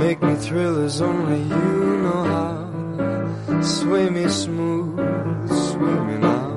Make 0.03 0.21
me 0.21 0.35
thrill 0.35 0.83
as 0.83 1.01
only 1.01 1.41
you 1.43 1.97
know 2.03 2.23
how. 2.35 3.61
Sway 3.61 4.09
me 4.09 4.27
smooth, 4.27 4.88
sway 5.79 5.99
me 6.07 6.17
now. 6.17 6.47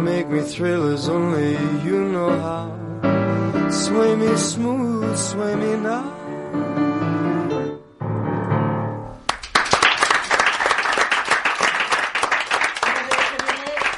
Make 0.00 0.28
me 0.28 0.40
thrillers 0.40 1.08
only 1.08 1.52
you 1.86 2.04
know 2.14 2.30
how. 2.40 3.70
Sway 3.70 4.14
me 4.16 4.36
smooth, 4.36 5.16
sway 5.16 5.54
me 5.56 5.76
now. 5.76 6.12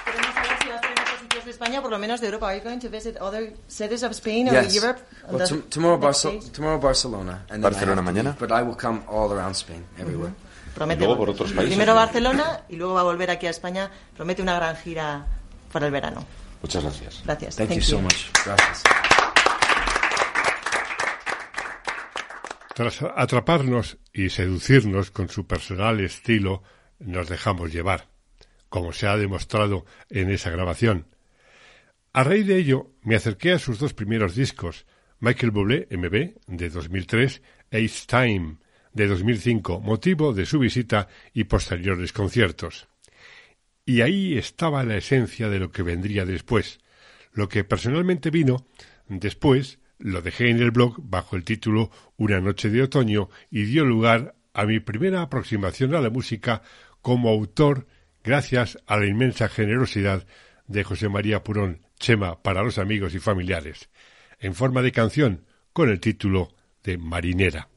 Queremos 0.05 0.35
saber 0.35 0.59
si 0.63 0.69
vas 0.69 0.79
a 0.79 0.81
tener 0.81 1.19
sitios 1.21 1.45
de 1.45 1.51
España, 1.51 1.81
por 1.83 1.91
lo 1.91 1.99
menos 1.99 2.21
de 2.21 2.27
Europa. 2.27 2.47
Are 2.49 2.57
you 2.57 2.63
going 2.65 2.81
to 2.81 2.89
visit 2.89 3.17
other 3.21 3.53
cities 3.69 4.03
of 4.03 4.13
Spain 4.15 4.49
or 4.49 4.53
Yes. 4.55 4.75
Europe? 4.75 4.99
on 5.29 5.37
Well, 5.39 5.63
tomorrow, 5.71 5.99
next 5.99 6.25
Barce- 6.25 6.51
tomorrow 6.53 6.79
Barcelona. 6.79 7.43
And 7.51 7.63
then 7.63 7.73
Barcelona 7.73 8.03
have 8.03 8.15
to 8.15 8.21
mañana. 8.21 8.25
leave, 8.33 8.39
But 8.39 8.53
I 8.53 8.63
will 8.63 8.75
come 8.77 9.03
all 9.09 9.33
around 9.33 9.55
Spain, 9.55 9.85
everywhere. 9.99 10.31
Mm-hmm. 10.31 10.48
Promete 10.75 11.03
Y 11.03 11.07
luego 11.07 11.19
por 11.19 11.31
otros 11.31 11.53
países. 11.53 11.71
Primero 11.71 11.95
Barcelona 11.95 12.61
y 12.69 12.77
luego 12.77 12.95
va 12.95 13.01
a 13.01 13.05
volver 13.05 13.31
aquí 13.31 13.47
a 13.47 13.51
España. 13.51 13.91
Promete 14.17 14.43
una 14.43 14.55
gran 14.55 14.77
gira 14.77 15.27
para 15.73 15.87
el 15.87 15.93
verano. 15.93 16.25
Muchas 16.63 16.83
gracias. 16.83 17.23
Gracias. 17.25 17.57
Thank, 17.57 17.71
you 17.71 17.83
so 17.83 18.01
much. 18.01 18.27
Gracias. 18.45 18.83
Tras 22.75 23.03
atraparnos 23.03 23.99
y 24.13 24.31
seducirnos 24.31 25.11
con 25.11 25.29
su 25.29 25.47
personal 25.47 26.01
estilo, 26.01 26.63
nos 27.01 27.29
dejamos 27.29 27.73
llevar, 27.73 28.07
como 28.69 28.93
se 28.93 29.09
ha 29.09 29.17
demostrado 29.17 29.85
en 30.11 30.31
esa 30.31 30.51
grabación. 30.51 31.07
A 32.13 32.25
raíz 32.25 32.47
de 32.47 32.57
ello, 32.57 32.93
me 33.03 33.17
acerqué 33.17 33.53
a 33.53 33.59
sus 33.59 33.79
dos 33.79 33.95
primeros 33.95 34.35
discos, 34.35 34.87
Michael 35.21 35.51
Bublé 35.51 35.89
MB 35.91 36.37
de 36.47 36.71
2003 36.71 37.43
e 37.71 37.81
It's 37.81 38.07
Time 38.07 38.59
de 38.93 39.07
2005, 39.07 39.81
motivo 39.81 40.33
de 40.33 40.47
su 40.47 40.59
visita 40.59 41.09
y 41.33 41.45
posteriores 41.45 42.13
conciertos. 42.13 42.89
Y 43.85 44.03
ahí 44.03 44.37
estaba 44.37 44.85
la 44.85 44.97
esencia 44.97 45.49
de 45.49 45.59
lo 45.59 45.71
que 45.71 45.83
vendría 45.83 46.25
después. 46.25 46.81
Lo 47.33 47.49
que 47.49 47.65
personalmente 47.65 48.31
vino 48.31 48.67
después 49.09 49.79
lo 49.99 50.23
dejé 50.23 50.51
en 50.51 50.61
el 50.61 50.71
blog 50.71 50.97
bajo 51.03 51.37
el 51.37 51.45
título 51.45 51.91
Una 52.17 52.41
noche 52.41 52.71
de 52.71 52.83
otoño 52.83 53.31
y 53.51 53.65
dio 53.65 53.85
lugar 53.85 54.35
a 54.55 54.65
mi 54.65 54.81
primera 54.81 55.23
aproximación 55.23 55.95
a 55.95 56.01
la 56.01 56.11
música 56.11 56.63
como 57.03 57.31
autor 57.31 57.87
gracias 58.23 58.79
a 58.87 58.97
la 58.97 59.07
inmensa 59.07 59.49
generosidad 59.49 60.27
de 60.67 60.85
José 60.85 61.09
María 61.09 61.43
Purón 61.43 61.83
Chema 61.99 62.43
para 62.43 62.63
los 62.63 62.79
amigos 62.79 63.15
y 63.15 63.19
familiares, 63.19 63.89
en 64.39 64.55
forma 64.55 64.83
de 64.83 64.93
canción 64.93 65.47
con 65.73 65.89
el 65.89 66.01
título 66.01 66.55
de 66.85 66.99
Marinera. 66.99 67.69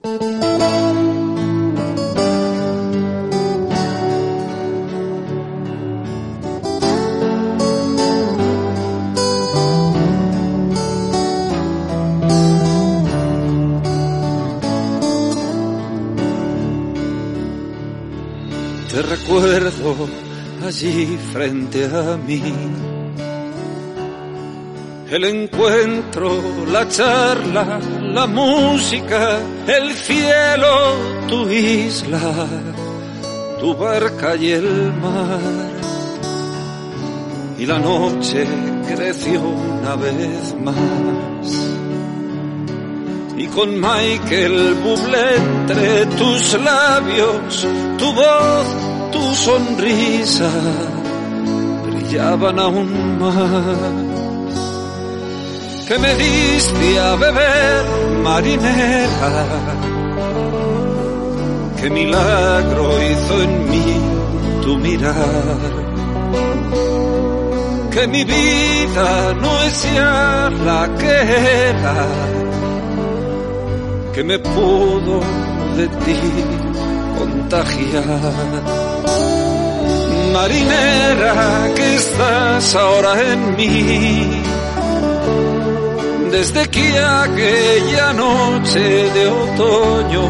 Recuerdo 19.31 20.09
allí 20.65 21.17
frente 21.31 21.85
a 21.85 22.17
mí. 22.17 22.41
El 25.09 25.23
encuentro, 25.25 26.41
la 26.67 26.87
charla, 26.87 27.79
la 28.01 28.27
música, 28.27 29.39
el 29.67 29.93
cielo, 29.93 30.95
tu 31.27 31.49
isla, 31.49 32.47
tu 33.59 33.75
barca 33.75 34.35
y 34.35 34.51
el 34.51 34.93
mar. 34.93 35.71
Y 37.57 37.65
la 37.65 37.79
noche 37.79 38.45
creció 38.87 39.41
una 39.41 39.95
vez 39.95 40.55
más. 40.61 41.71
Y 43.37 43.47
con 43.47 43.75
Michael 43.75 44.75
Bublé 44.83 45.35
entre 45.35 46.05
tus 46.17 46.53
labios, 46.61 47.67
tu 47.97 48.13
voz, 48.13 48.90
tu 49.11 49.23
sonrisa 49.35 50.49
brillaban 51.85 52.59
aún 52.59 53.19
más. 53.19 54.21
que 55.87 55.97
me 55.99 56.15
diste 56.15 56.99
a 56.99 57.15
beber 57.15 57.85
marinera. 58.23 59.33
Qué 61.79 61.89
milagro 61.89 62.83
hizo 63.07 63.41
en 63.41 63.69
mí 63.71 63.91
tu 64.63 64.77
mirar. 64.77 65.71
Que 67.91 68.07
mi 68.07 68.23
vida 68.23 69.33
no 69.41 69.63
es 69.63 69.93
ya 69.93 70.49
la 70.63 70.89
que 70.99 71.15
era. 71.69 72.07
Que 74.13 74.23
me 74.23 74.39
pudo 74.39 75.19
de 75.77 75.87
ti 76.05 76.19
contagiar. 77.17 78.60
Marinera 80.33 81.69
que 81.75 81.95
estás 81.95 82.75
ahora 82.75 83.13
en 83.33 83.55
mí 83.55 84.41
desde 86.31 86.67
que 86.69 86.97
aquella 86.97 88.13
noche 88.13 88.79
de 88.79 89.27
otoño 89.27 90.23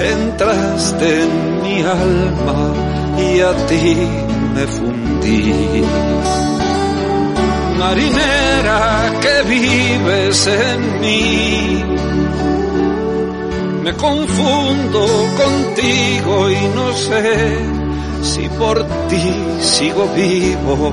entraste 0.00 1.22
en 1.22 1.62
mi 1.62 1.80
alma 1.82 2.74
y 3.16 3.40
a 3.40 3.52
ti 3.68 3.96
me 4.54 4.66
fundí. 4.66 5.84
Marinera 7.78 9.12
que 9.22 9.48
vives 9.48 10.46
en 10.48 11.00
mí, 11.00 11.84
me 13.84 13.92
confundo 13.94 15.06
contigo 15.42 16.50
y 16.50 16.68
no 16.74 16.92
sé 16.92 17.77
si 18.28 18.46
por 18.60 18.76
ti 19.08 19.22
sigo 19.60 20.06
vivo 20.14 20.92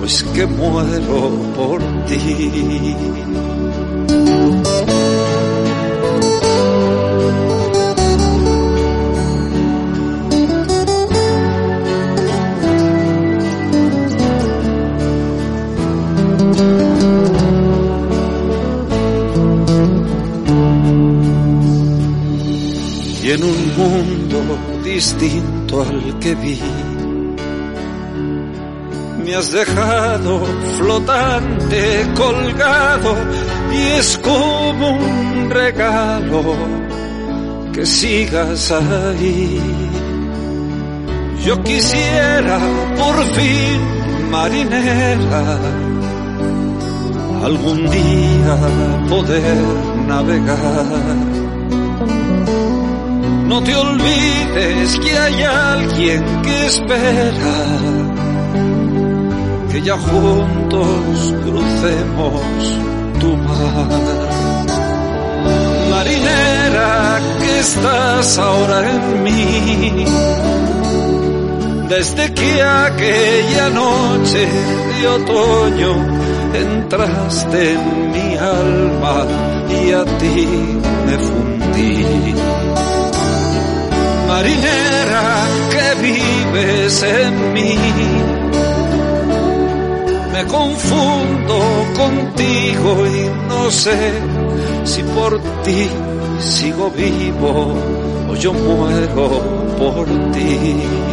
o 0.00 0.04
es 0.04 0.22
que 0.34 0.46
muero 0.46 1.20
por 1.56 1.80
ti. 2.06 2.96
Y 23.22 23.30
en 23.30 23.42
un 23.42 23.76
mundo 23.76 24.38
distinto 24.84 25.55
al 25.74 26.18
que 26.20 26.34
vi, 26.36 26.60
me 29.24 29.34
has 29.34 29.50
dejado 29.50 30.44
flotante, 30.78 32.06
colgado, 32.16 33.16
y 33.72 33.98
es 33.98 34.18
como 34.18 34.90
un 34.90 35.50
regalo 35.50 36.54
que 37.72 37.84
sigas 37.84 38.70
ahí. 38.70 39.60
Yo 41.44 41.62
quisiera 41.62 42.58
por 42.96 43.24
fin, 43.34 44.30
marinera, 44.30 45.58
algún 47.44 47.90
día 47.90 48.56
poder 49.08 49.62
navegar. 50.06 51.45
No 53.48 53.62
te 53.62 53.74
olvides 53.74 54.98
que 54.98 55.18
hay 55.18 55.42
alguien 55.42 56.42
que 56.42 56.66
espera 56.66 57.56
que 59.70 59.82
ya 59.82 59.96
juntos 59.96 61.34
crucemos 61.44 62.42
tu 63.20 63.36
mar. 63.36 63.88
Marinera 65.90 67.20
que 67.40 67.58
estás 67.60 68.38
ahora 68.38 68.78
en 68.90 69.22
mí, 69.22 70.04
desde 71.88 72.34
que 72.34 72.62
aquella 72.62 73.70
noche 73.70 74.48
de 75.00 75.08
otoño 75.08 75.92
entraste 76.52 77.72
en 77.74 78.10
mi 78.10 78.36
alma 78.36 79.26
y 79.70 79.92
a 79.92 80.04
ti 80.04 80.48
me 81.06 81.18
fundí. 81.18 82.34
Marinera 84.26 85.46
que 85.70 86.02
vives 86.02 87.02
en 87.02 87.52
mí, 87.52 87.76
me 90.32 90.44
confundo 90.46 91.58
contigo 91.96 93.06
y 93.06 93.48
no 93.48 93.70
sé 93.70 94.12
si 94.84 95.02
por 95.02 95.40
ti 95.62 95.88
sigo 96.40 96.90
vivo 96.90 97.74
o 98.28 98.34
yo 98.34 98.52
muero 98.52 99.28
por 99.78 100.06
ti. 100.32 101.05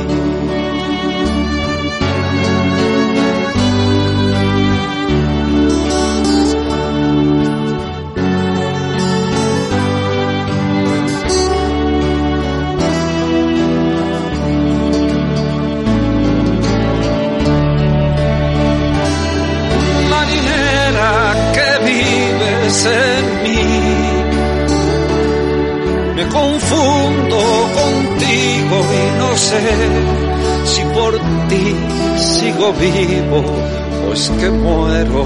En 22.66 23.44
mí, 23.44 23.60
me 26.16 26.24
confundo 26.28 27.38
contigo 27.80 28.76
y 28.94 29.18
no 29.18 29.38
sé 29.38 29.62
si 30.64 30.82
por 30.96 31.14
ti 31.50 31.76
sigo 32.16 32.74
vivo 32.74 33.44
o 34.08 34.14
es 34.14 34.30
que 34.40 34.50
muero 34.50 35.24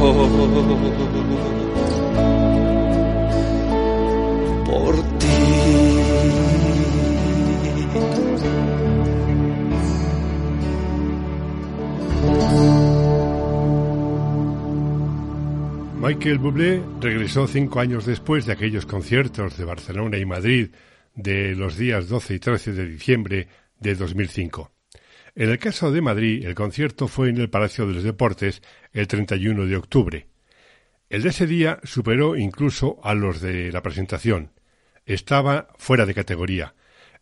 Michael 16.08 16.38
Bublé 16.38 16.82
regresó 17.02 17.48
cinco 17.48 17.82
años 17.82 18.06
después 18.06 18.46
de 18.46 18.54
aquellos 18.54 18.86
conciertos 18.86 19.58
de 19.58 19.65
Barcelona 19.65 20.17
y 20.17 20.24
Madrid 20.24 20.70
de 21.15 21.54
los 21.54 21.76
días 21.76 22.08
12 22.08 22.36
y 22.36 22.39
13 22.39 22.72
de 22.72 22.86
diciembre 22.86 23.50
de 23.82 23.93
2005. 23.93 24.72
En 25.36 25.50
el 25.50 25.60
caso 25.60 25.91
de 25.91 26.00
Madrid, 26.00 26.46
el 26.46 26.56
concierto 26.56 27.10
fue 27.10 27.28
en 27.28 27.36
el 27.39 27.50
Palacio 27.50 27.86
de 27.86 27.93
los 27.93 28.04
Deportes 28.06 28.62
el 28.93 29.06
31 29.06 29.65
de 29.65 29.76
octubre. 29.76 30.28
El 31.10 31.24
de 31.24 31.30
ese 31.30 31.46
día 31.46 31.82
superó 31.84 32.38
incluso 32.38 33.02
a 33.04 33.13
los 33.13 33.41
de 33.41 33.70
la 33.74 33.82
presentación. 33.82 34.54
Estaba 35.06 35.67
fuera 35.78 36.06
de 36.06 36.13
categoría. 36.13 36.74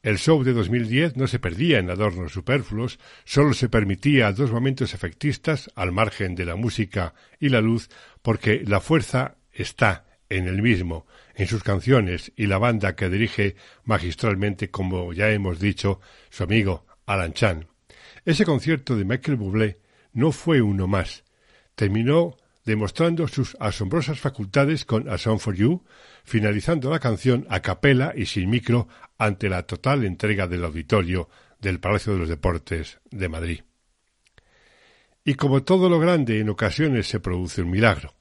El 0.05 0.19
show 0.19 0.43
de 0.43 0.53
2010 0.53 1.17
no 1.17 1.25
se 1.25 1.39
perdía 1.39 1.79
en 1.79 1.89
adornos 1.89 2.31
superfluos, 2.31 2.99
solo 3.23 3.55
se 3.55 3.69
permitía 3.69 4.31
dos 4.33 4.51
momentos 4.51 4.93
efectistas 4.93 5.71
al 5.73 5.91
margen 5.91 6.35
de 6.35 6.45
la 6.45 6.55
música 6.55 7.15
y 7.39 7.49
la 7.49 7.59
luz, 7.59 7.89
porque 8.21 8.61
la 8.67 8.81
fuerza 8.81 9.37
está 9.51 10.05
en 10.29 10.47
el 10.47 10.61
mismo, 10.61 11.07
en 11.33 11.47
sus 11.47 11.63
canciones 11.63 12.31
y 12.35 12.45
la 12.45 12.59
banda 12.59 12.95
que 12.95 13.09
dirige 13.09 13.55
magistralmente, 13.83 14.69
como 14.69 15.11
ya 15.11 15.31
hemos 15.31 15.59
dicho, 15.59 16.01
su 16.29 16.43
amigo 16.43 16.85
Alan 17.07 17.33
Chan. 17.33 17.65
Ese 18.25 18.45
concierto 18.45 18.95
de 18.95 19.05
Michael 19.05 19.37
Bublé 19.37 19.79
no 20.13 20.31
fue 20.31 20.61
uno 20.61 20.85
más. 20.85 21.23
Terminó 21.73 22.37
demostrando 22.65 23.27
sus 23.27 23.55
asombrosas 23.59 24.19
facultades 24.19 24.85
con 24.85 25.07
A 25.07 25.17
Song 25.17 25.39
for 25.39 25.55
You, 25.55 25.83
finalizando 26.23 26.89
la 26.89 26.99
canción 26.99 27.45
a 27.49 27.61
capela 27.61 28.13
y 28.15 28.25
sin 28.25 28.49
micro 28.49 28.87
ante 29.17 29.49
la 29.49 29.63
total 29.63 30.03
entrega 30.03 30.47
del 30.47 30.65
auditorio 30.65 31.29
del 31.61 31.79
Palacio 31.79 32.13
de 32.13 32.19
los 32.19 32.29
Deportes 32.29 32.99
de 33.11 33.29
Madrid. 33.29 33.61
Y 35.23 35.35
como 35.35 35.63
todo 35.63 35.89
lo 35.89 35.99
grande, 35.99 36.39
en 36.39 36.49
ocasiones 36.49 37.07
se 37.07 37.19
produce 37.19 37.61
un 37.61 37.71
milagro. 37.71 38.13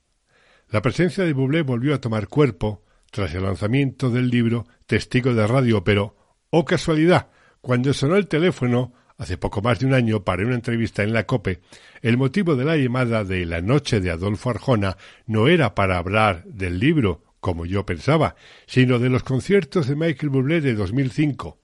La 0.71 0.83
presencia 0.83 1.25
de 1.25 1.33
Bublé 1.33 1.63
volvió 1.63 1.95
a 1.95 2.01
tomar 2.01 2.29
cuerpo 2.29 2.85
tras 3.11 3.35
el 3.35 3.43
lanzamiento 3.45 4.11
del 4.11 4.29
libro 4.29 4.67
Testigo 4.87 5.35
de 5.35 5.47
Radio, 5.47 5.85
pero, 5.85 6.17
oh 6.51 6.65
casualidad, 6.65 7.29
cuando 7.61 7.93
sonó 7.93 8.17
el 8.17 8.27
teléfono 8.27 8.93
hace 9.19 9.37
poco 9.39 9.63
más 9.63 9.79
de 9.79 9.87
un 9.87 9.95
año 9.95 10.25
para 10.25 10.45
una 10.45 10.55
entrevista 10.55 11.03
en 11.03 11.13
la 11.13 11.25
COPE, 11.25 11.61
el 12.03 12.17
motivo 12.17 12.57
de 12.57 12.65
la 12.65 12.77
llamada 12.77 13.25
de 13.25 13.47
la 13.47 13.61
noche 13.61 14.01
de 14.01 14.11
Adolfo 14.11 14.51
Arjona 14.51 14.97
no 15.27 15.49
era 15.49 15.75
para 15.75 15.99
hablar 15.99 16.45
del 16.45 16.79
libro, 16.79 17.23
como 17.41 17.67
yo 17.67 17.87
pensaba, 17.87 18.37
sino 18.67 18.99
de 18.99 19.11
los 19.11 19.23
conciertos 19.23 19.87
de 19.87 19.97
Michael 19.97 20.31
Bublé 20.31 20.61
de 20.61 20.75
2005. 20.75 21.59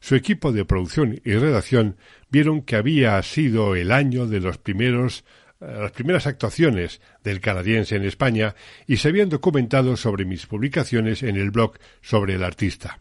Su 0.00 0.14
equipo 0.14 0.52
de 0.52 0.64
producción 0.64 1.20
y 1.24 1.34
redacción 1.34 1.96
vieron 2.30 2.62
que 2.62 2.76
había 2.76 3.20
sido 3.22 3.74
el 3.74 3.92
año 3.92 4.26
de 4.26 4.40
los 4.40 4.58
primeros 4.58 5.24
las 5.60 5.90
primeras 5.90 6.28
actuaciones 6.28 7.00
del 7.24 7.40
canadiense 7.40 7.96
en 7.96 8.04
España 8.04 8.54
y 8.86 8.98
se 8.98 9.08
habían 9.08 9.28
documentado 9.28 9.96
sobre 9.96 10.24
mis 10.24 10.46
publicaciones 10.46 11.24
en 11.24 11.36
el 11.36 11.50
blog 11.50 11.78
sobre 12.00 12.34
el 12.34 12.44
artista. 12.44 13.00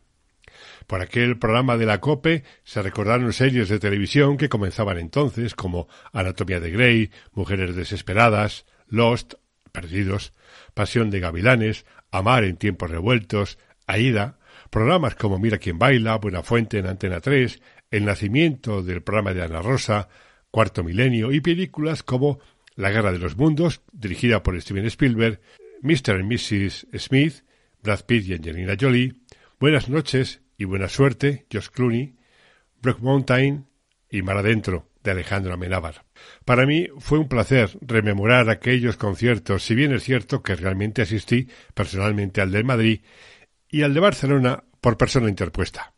Por 0.87 1.01
aquel 1.01 1.37
programa 1.37 1.75
de 1.75 1.85
la 1.85 1.99
COPE 1.99 2.43
se 2.63 2.81
recordaron 2.81 3.33
series 3.33 3.67
de 3.67 3.77
televisión 3.77 4.37
que 4.37 4.47
comenzaban 4.47 4.97
entonces, 4.97 5.53
como 5.53 5.89
Anatomía 6.13 6.61
de 6.61 6.71
Grey, 6.71 7.11
Mujeres 7.33 7.75
Desesperadas, 7.75 8.65
Lost, 8.87 9.33
Perdidos, 9.73 10.31
Pasión 10.73 11.09
de 11.09 11.19
Gavilanes, 11.19 11.85
Amar 12.09 12.45
en 12.45 12.55
tiempos 12.55 12.89
revueltos, 12.89 13.59
Aida, 13.85 14.39
programas 14.69 15.15
como 15.15 15.39
Mira 15.39 15.57
quién 15.57 15.77
baila, 15.77 16.15
Buena 16.15 16.41
Fuente 16.41 16.77
en 16.77 16.87
Antena 16.87 17.19
3, 17.19 17.61
El 17.91 18.05
nacimiento 18.05 18.81
del 18.81 19.03
programa 19.03 19.33
de 19.33 19.43
Ana 19.43 19.61
Rosa, 19.61 20.07
Cuarto 20.51 20.85
Milenio 20.85 21.33
y 21.33 21.41
películas 21.41 22.01
como 22.01 22.39
La 22.75 22.91
Guerra 22.91 23.11
de 23.11 23.19
los 23.19 23.35
Mundos, 23.35 23.81
dirigida 23.91 24.41
por 24.41 24.59
Steven 24.61 24.85
Spielberg, 24.85 25.41
Mr. 25.81 26.21
y 26.21 26.23
Mrs. 26.23 26.87
Smith, 26.97 27.43
Brad 27.83 28.05
Pitt 28.05 28.25
y 28.29 28.33
Angelina 28.35 28.75
Jolie, 28.79 29.15
Buenas 29.59 29.89
noches 29.89 30.46
y 30.57 30.65
buena 30.65 30.89
suerte, 30.89 31.45
Josh 31.51 31.67
Clooney, 31.67 32.15
Brook 32.81 32.99
Mountain 33.01 33.67
y 34.09 34.21
Mar 34.21 34.37
Adentro, 34.37 34.89
de 35.03 35.11
Alejandro 35.11 35.53
Amenábar. 35.53 36.05
Para 36.43 36.65
mí 36.65 36.87
fue 36.99 37.19
un 37.19 37.27
placer 37.27 37.77
rememorar 37.81 38.49
aquellos 38.49 38.97
conciertos, 38.97 39.63
si 39.63 39.75
bien 39.75 39.93
es 39.93 40.03
cierto 40.03 40.41
que 40.41 40.55
realmente 40.55 41.01
asistí 41.01 41.47
personalmente 41.73 42.41
al 42.41 42.51
de 42.51 42.63
Madrid 42.63 43.01
y 43.69 43.83
al 43.83 43.93
de 43.93 43.99
Barcelona 43.99 44.63
por 44.81 44.97
persona 44.97 45.29
interpuesta. 45.29 45.93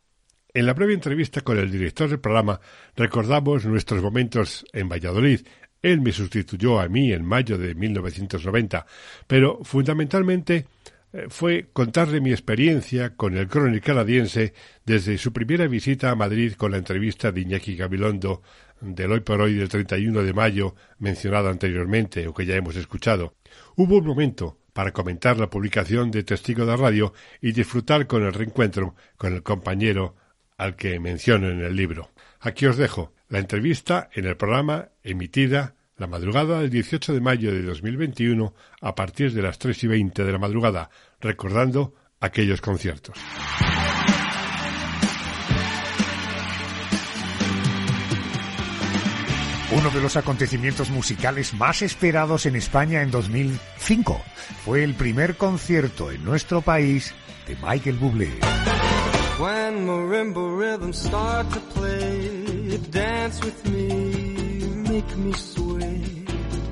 En 0.53 0.65
la 0.65 0.73
breve 0.73 0.93
entrevista 0.93 1.41
con 1.41 1.57
el 1.57 1.71
director 1.71 2.09
del 2.09 2.19
programa 2.19 2.59
recordamos 2.95 3.65
nuestros 3.65 4.01
momentos 4.01 4.65
en 4.73 4.89
Valladolid. 4.89 5.41
Él 5.81 6.01
me 6.01 6.11
sustituyó 6.11 6.79
a 6.79 6.89
mí 6.89 7.13
en 7.13 7.23
mayo 7.23 7.57
de 7.57 7.75
1990, 7.75 8.85
pero 9.27 9.59
fundamentalmente 9.63 10.65
fue 11.29 11.69
contarle 11.73 12.21
mi 12.21 12.31
experiencia 12.31 13.15
con 13.15 13.35
el 13.35 13.47
crónico 13.47 13.87
canadiense 13.87 14.53
desde 14.85 15.17
su 15.17 15.33
primera 15.33 15.67
visita 15.67 16.11
a 16.11 16.15
Madrid 16.15 16.53
con 16.53 16.71
la 16.71 16.77
entrevista 16.77 17.31
de 17.31 17.41
Iñaki 17.41 17.75
Gabilondo 17.75 18.43
del 18.81 19.11
hoy 19.11 19.19
por 19.21 19.41
hoy 19.41 19.55
del 19.55 19.69
31 19.69 20.23
de 20.23 20.33
mayo 20.33 20.75
mencionado 20.99 21.49
anteriormente 21.49 22.27
o 22.27 22.33
que 22.33 22.45
ya 22.45 22.55
hemos 22.55 22.75
escuchado. 22.75 23.33
Hubo 23.75 23.97
un 23.97 24.05
momento 24.05 24.59
para 24.73 24.93
comentar 24.93 25.37
la 25.37 25.49
publicación 25.49 26.11
de 26.11 26.23
Testigo 26.23 26.65
de 26.65 26.77
Radio 26.77 27.13
y 27.41 27.51
disfrutar 27.51 28.07
con 28.07 28.23
el 28.23 28.33
reencuentro 28.33 28.95
con 29.17 29.33
el 29.33 29.43
compañero 29.43 30.15
al 30.57 30.75
que 30.75 30.99
menciono 30.99 31.49
en 31.49 31.61
el 31.61 31.75
libro. 31.75 32.11
Aquí 32.39 32.65
os 32.67 32.77
dejo 32.77 33.13
la 33.29 33.39
entrevista 33.39 34.09
en 34.13 34.25
el 34.25 34.37
programa 34.37 34.89
emitida 35.03 35.75
la 35.99 36.07
madrugada 36.07 36.62
del 36.62 36.69
18 36.69 37.13
de 37.13 37.21
mayo 37.21 37.51
de 37.51 37.62
2021 37.62 38.53
a 38.81 38.95
partir 38.95 39.33
de 39.33 39.41
las 39.41 39.59
3 39.59 39.83
y 39.83 39.88
20 39.88 40.23
de 40.23 40.31
la 40.31 40.39
madrugada, 40.39 40.89
recordando 41.19 41.93
aquellos 42.21 42.62
conciertos. 42.62 43.17
Uno 49.71 49.91
de 49.91 50.01
los 50.01 50.17
acontecimientos 50.17 50.89
musicales 50.89 51.53
más 51.53 51.83
esperados 51.83 52.47
en 52.47 52.55
España 52.55 53.03
en 53.03 53.12
2005 53.12 54.19
fue 54.65 54.83
el 54.83 54.95
primer 54.95 55.35
concierto 55.35 56.12
en 56.12 56.23
nuestro 56.25 56.62
país 56.62 57.13
de 57.45 57.55
Michael 57.62 57.97
Bublé. 57.97 58.31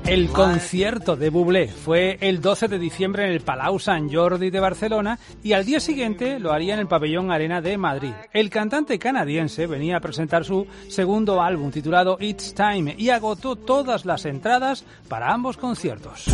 El 0.08 0.30
concierto 0.30 1.16
de 1.16 1.28
Bublé 1.28 1.68
fue 1.68 2.16
el 2.22 2.40
12 2.40 2.68
de 2.68 2.78
diciembre 2.78 3.26
en 3.26 3.32
el 3.32 3.42
Palau 3.42 3.78
Sant 3.78 4.10
Jordi 4.10 4.48
de 4.48 4.58
Barcelona 4.58 5.18
y 5.42 5.52
al 5.52 5.66
día 5.66 5.80
siguiente 5.80 6.38
lo 6.38 6.50
haría 6.50 6.72
en 6.72 6.80
el 6.80 6.88
Pabellón 6.88 7.30
Arena 7.30 7.60
de 7.60 7.76
Madrid. 7.76 8.14
El 8.32 8.48
cantante 8.48 8.98
canadiense 8.98 9.66
venía 9.66 9.98
a 9.98 10.00
presentar 10.00 10.46
su 10.46 10.66
segundo 10.88 11.42
álbum 11.42 11.70
titulado 11.70 12.16
It's 12.20 12.54
Time 12.54 12.94
y 12.96 13.10
agotó 13.10 13.56
todas 13.56 14.06
las 14.06 14.24
entradas 14.24 14.86
para 15.08 15.30
ambos 15.30 15.58
conciertos. 15.58 16.24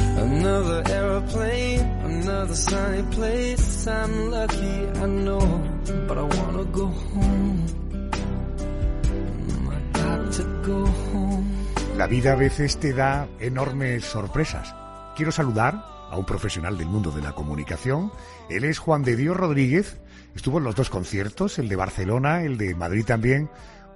La 11.97 12.09
vida 12.09 12.33
a 12.33 12.37
veces 12.37 12.81
te 12.81 12.93
da 12.93 13.29
enormes 13.39 14.05
sorpresas. 14.05 14.75
Quiero 15.15 15.31
saludar 15.31 15.75
a 16.11 16.17
un 16.17 16.27
profesional 16.27 16.77
del 16.77 16.89
mundo 16.89 17.13
de 17.13 17.23
la 17.23 17.33
comunicación. 17.33 18.11
Él 18.51 18.65
es 18.65 18.81
Juan 18.81 19.05
de 19.05 19.15
Dios 19.15 19.37
Rodríguez. 19.37 20.03
Estuvo 20.35 20.59
en 20.59 20.65
los 20.65 20.75
dos 20.75 20.91
conciertos, 20.91 21.61
el 21.61 21.69
de 21.69 21.77
Barcelona, 21.77 22.43
el 22.43 22.59
de 22.59 22.75
Madrid 22.75 23.05
también. 23.07 23.49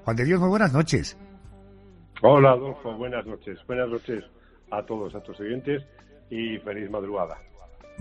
Juan 0.04 0.16
de 0.16 0.24
Dios, 0.24 0.38
muy 0.38 0.48
buenas 0.48 0.72
noches. 0.72 1.18
Hola, 2.22 2.52
Adolfo, 2.52 2.96
buenas 2.96 3.26
noches. 3.26 3.58
Buenas 3.66 3.88
noches 3.88 4.24
a 4.70 4.80
todos, 4.86 5.12
a 5.16 5.22
tus 5.24 5.40
oyentes 5.40 5.82
y 6.30 6.56
feliz 6.58 6.88
madrugada. 6.88 7.36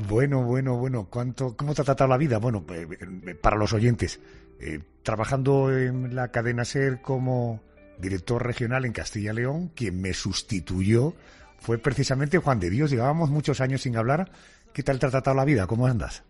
Bueno, 0.07 0.43
bueno, 0.43 0.77
bueno. 0.77 1.07
¿Cuánto, 1.09 1.57
¿Cómo 1.57 1.73
te 1.73 1.81
ha 1.81 1.85
tratado 1.85 2.07
la 2.07 2.17
vida? 2.17 2.37
Bueno, 2.37 2.63
eh, 2.69 2.87
eh, 2.91 3.33
para 3.33 3.57
los 3.57 3.73
oyentes, 3.73 4.21
eh, 4.59 4.79
trabajando 5.01 5.75
en 5.75 6.15
la 6.15 6.27
cadena 6.27 6.65
SER 6.65 7.01
como 7.01 7.61
director 7.99 8.45
regional 8.45 8.85
en 8.85 8.93
Castilla 8.93 9.33
León, 9.33 9.69
quien 9.75 10.01
me 10.01 10.13
sustituyó 10.13 11.13
fue 11.59 11.77
precisamente 11.77 12.37
Juan 12.37 12.59
de 12.59 12.69
Dios. 12.69 12.91
Llevábamos 12.91 13.29
muchos 13.29 13.61
años 13.61 13.81
sin 13.81 13.97
hablar. 13.97 14.29
¿Qué 14.73 14.83
tal 14.83 14.99
te 14.99 15.07
ha 15.07 15.09
tratado 15.09 15.35
la 15.35 15.45
vida? 15.45 15.67
¿Cómo 15.67 15.87
andas? 15.87 16.23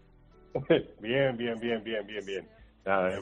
Bien, 1.01 1.37
bien, 1.37 1.59
bien, 1.59 1.83
bien, 1.83 2.07
bien, 2.07 2.25
bien. 2.25 2.45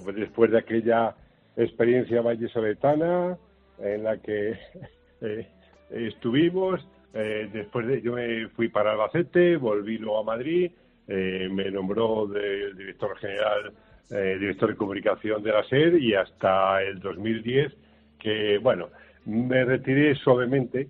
Pues 0.04 0.16
después 0.16 0.52
de 0.52 0.60
aquella 0.60 1.16
experiencia 1.58 2.22
vallesoletana 2.22 3.38
en 3.80 4.04
la 4.04 4.18
que 4.18 4.52
eh, 5.22 5.48
estuvimos, 5.90 6.88
eh, 7.14 7.50
después 7.52 7.88
de 7.88 8.02
yo 8.02 8.14
me 8.14 8.48
fui 8.50 8.70
para 8.70 8.92
Albacete, 8.92 9.58
volví 9.58 9.98
luego 9.98 10.20
a 10.20 10.24
Madrid, 10.24 10.72
eh, 11.08 11.50
me 11.52 11.72
nombró 11.72 12.28
del 12.28 12.78
director 12.78 13.18
general, 13.18 13.74
director 14.08 14.70
de 14.70 14.76
comunicación 14.76 15.42
de 15.42 15.52
la 15.52 15.64
SER 15.64 16.00
y 16.00 16.14
hasta 16.14 16.84
el 16.84 17.00
2010 17.00 17.74
que, 18.20 18.58
bueno, 18.60 18.90
me 19.26 19.64
retiré 19.66 20.16
suavemente 20.16 20.88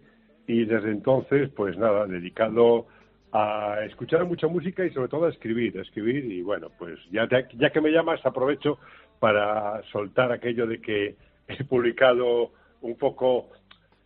y 0.48 0.66
desde 0.66 0.92
entonces, 0.92 1.50
pues 1.56 1.78
nada, 1.78 2.06
dedicado 2.06 2.88
a 3.32 3.84
escuchar 3.86 4.24
mucha 4.26 4.48
música 4.48 4.86
y 4.86 4.92
sobre 4.92 5.10
todo 5.10 5.26
a 5.26 5.30
escribir, 5.30 5.78
a 5.78 5.82
escribir 5.82 6.26
y 6.26 6.42
bueno, 6.42 6.70
pues 6.78 7.00
ya, 7.12 7.28
ya 7.58 7.70
que 7.70 7.82
me 7.82 7.92
llamas 7.92 8.26
aprovecho 8.26 8.80
para 9.20 9.82
soltar 9.92 10.32
aquello 10.32 10.68
de 10.68 10.80
que 10.80 11.16
he 11.48 11.64
publicado 11.64 12.52
un 12.82 12.96
poco, 12.96 13.50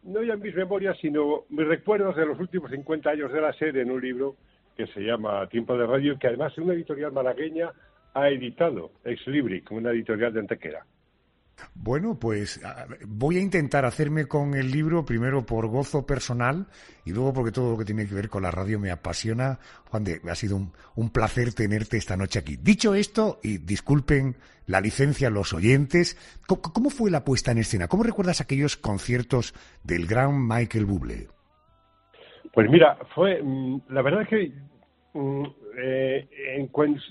no 0.03 0.23
ya 0.23 0.36
mis 0.36 0.55
memorias, 0.55 0.97
sino 0.99 1.43
mis 1.49 1.67
recuerdos 1.67 2.15
de 2.15 2.25
los 2.25 2.39
últimos 2.39 2.71
50 2.71 3.10
años 3.10 3.32
de 3.32 3.41
la 3.41 3.53
serie 3.53 3.82
en 3.82 3.91
un 3.91 4.01
libro 4.01 4.36
que 4.75 4.88
se 4.88 5.01
llama 5.01 5.45
Tiempo 5.47 5.77
de 5.77 5.86
Radio, 5.86 6.17
que 6.17 6.27
además 6.27 6.58
una 6.58 6.73
editorial 6.73 7.12
malagueña 7.12 7.71
ha 8.13 8.29
editado, 8.29 8.91
Ex 9.03 9.27
Libri, 9.27 9.63
una 9.71 9.91
editorial 9.91 10.34
de 10.34 10.39
Antequera. 10.39 10.86
Bueno, 11.75 12.17
pues 12.19 12.59
voy 13.07 13.37
a 13.37 13.41
intentar 13.41 13.85
hacerme 13.85 14.25
con 14.25 14.53
el 14.53 14.71
libro 14.71 15.05
primero 15.05 15.45
por 15.45 15.67
gozo 15.67 16.05
personal 16.05 16.67
y 17.05 17.11
luego 17.11 17.33
porque 17.33 17.51
todo 17.51 17.71
lo 17.71 17.77
que 17.77 17.85
tiene 17.85 18.07
que 18.07 18.13
ver 18.13 18.29
con 18.29 18.43
la 18.43 18.51
radio 18.51 18.79
me 18.79 18.91
apasiona. 18.91 19.59
Juan 19.89 20.03
de, 20.03 20.21
ha 20.29 20.35
sido 20.35 20.57
un, 20.95 21.09
placer 21.09 21.53
tenerte 21.53 21.97
esta 21.97 22.17
noche 22.17 22.39
aquí. 22.39 22.57
Dicho 22.57 22.93
esto, 22.93 23.39
y 23.43 23.57
disculpen 23.57 24.35
la 24.67 24.81
licencia 24.81 25.29
a 25.29 25.31
los 25.31 25.53
oyentes, 25.53 26.17
¿cómo, 26.45 26.89
fue 26.89 27.09
la 27.09 27.23
puesta 27.23 27.51
en 27.51 27.57
escena? 27.57 27.87
¿Cómo 27.87 28.03
recuerdas 28.03 28.41
aquellos 28.41 28.77
conciertos 28.77 29.53
del 29.83 30.05
gran 30.05 30.47
Michael 30.47 30.85
Bublé? 30.85 31.27
Pues 32.53 32.69
mira, 32.69 32.97
fue, 33.15 33.41
mm, 33.41 33.81
la 33.89 34.01
verdad 34.01 34.27
que 34.27 34.51
mm, 35.13 35.43
eh, 35.81 36.27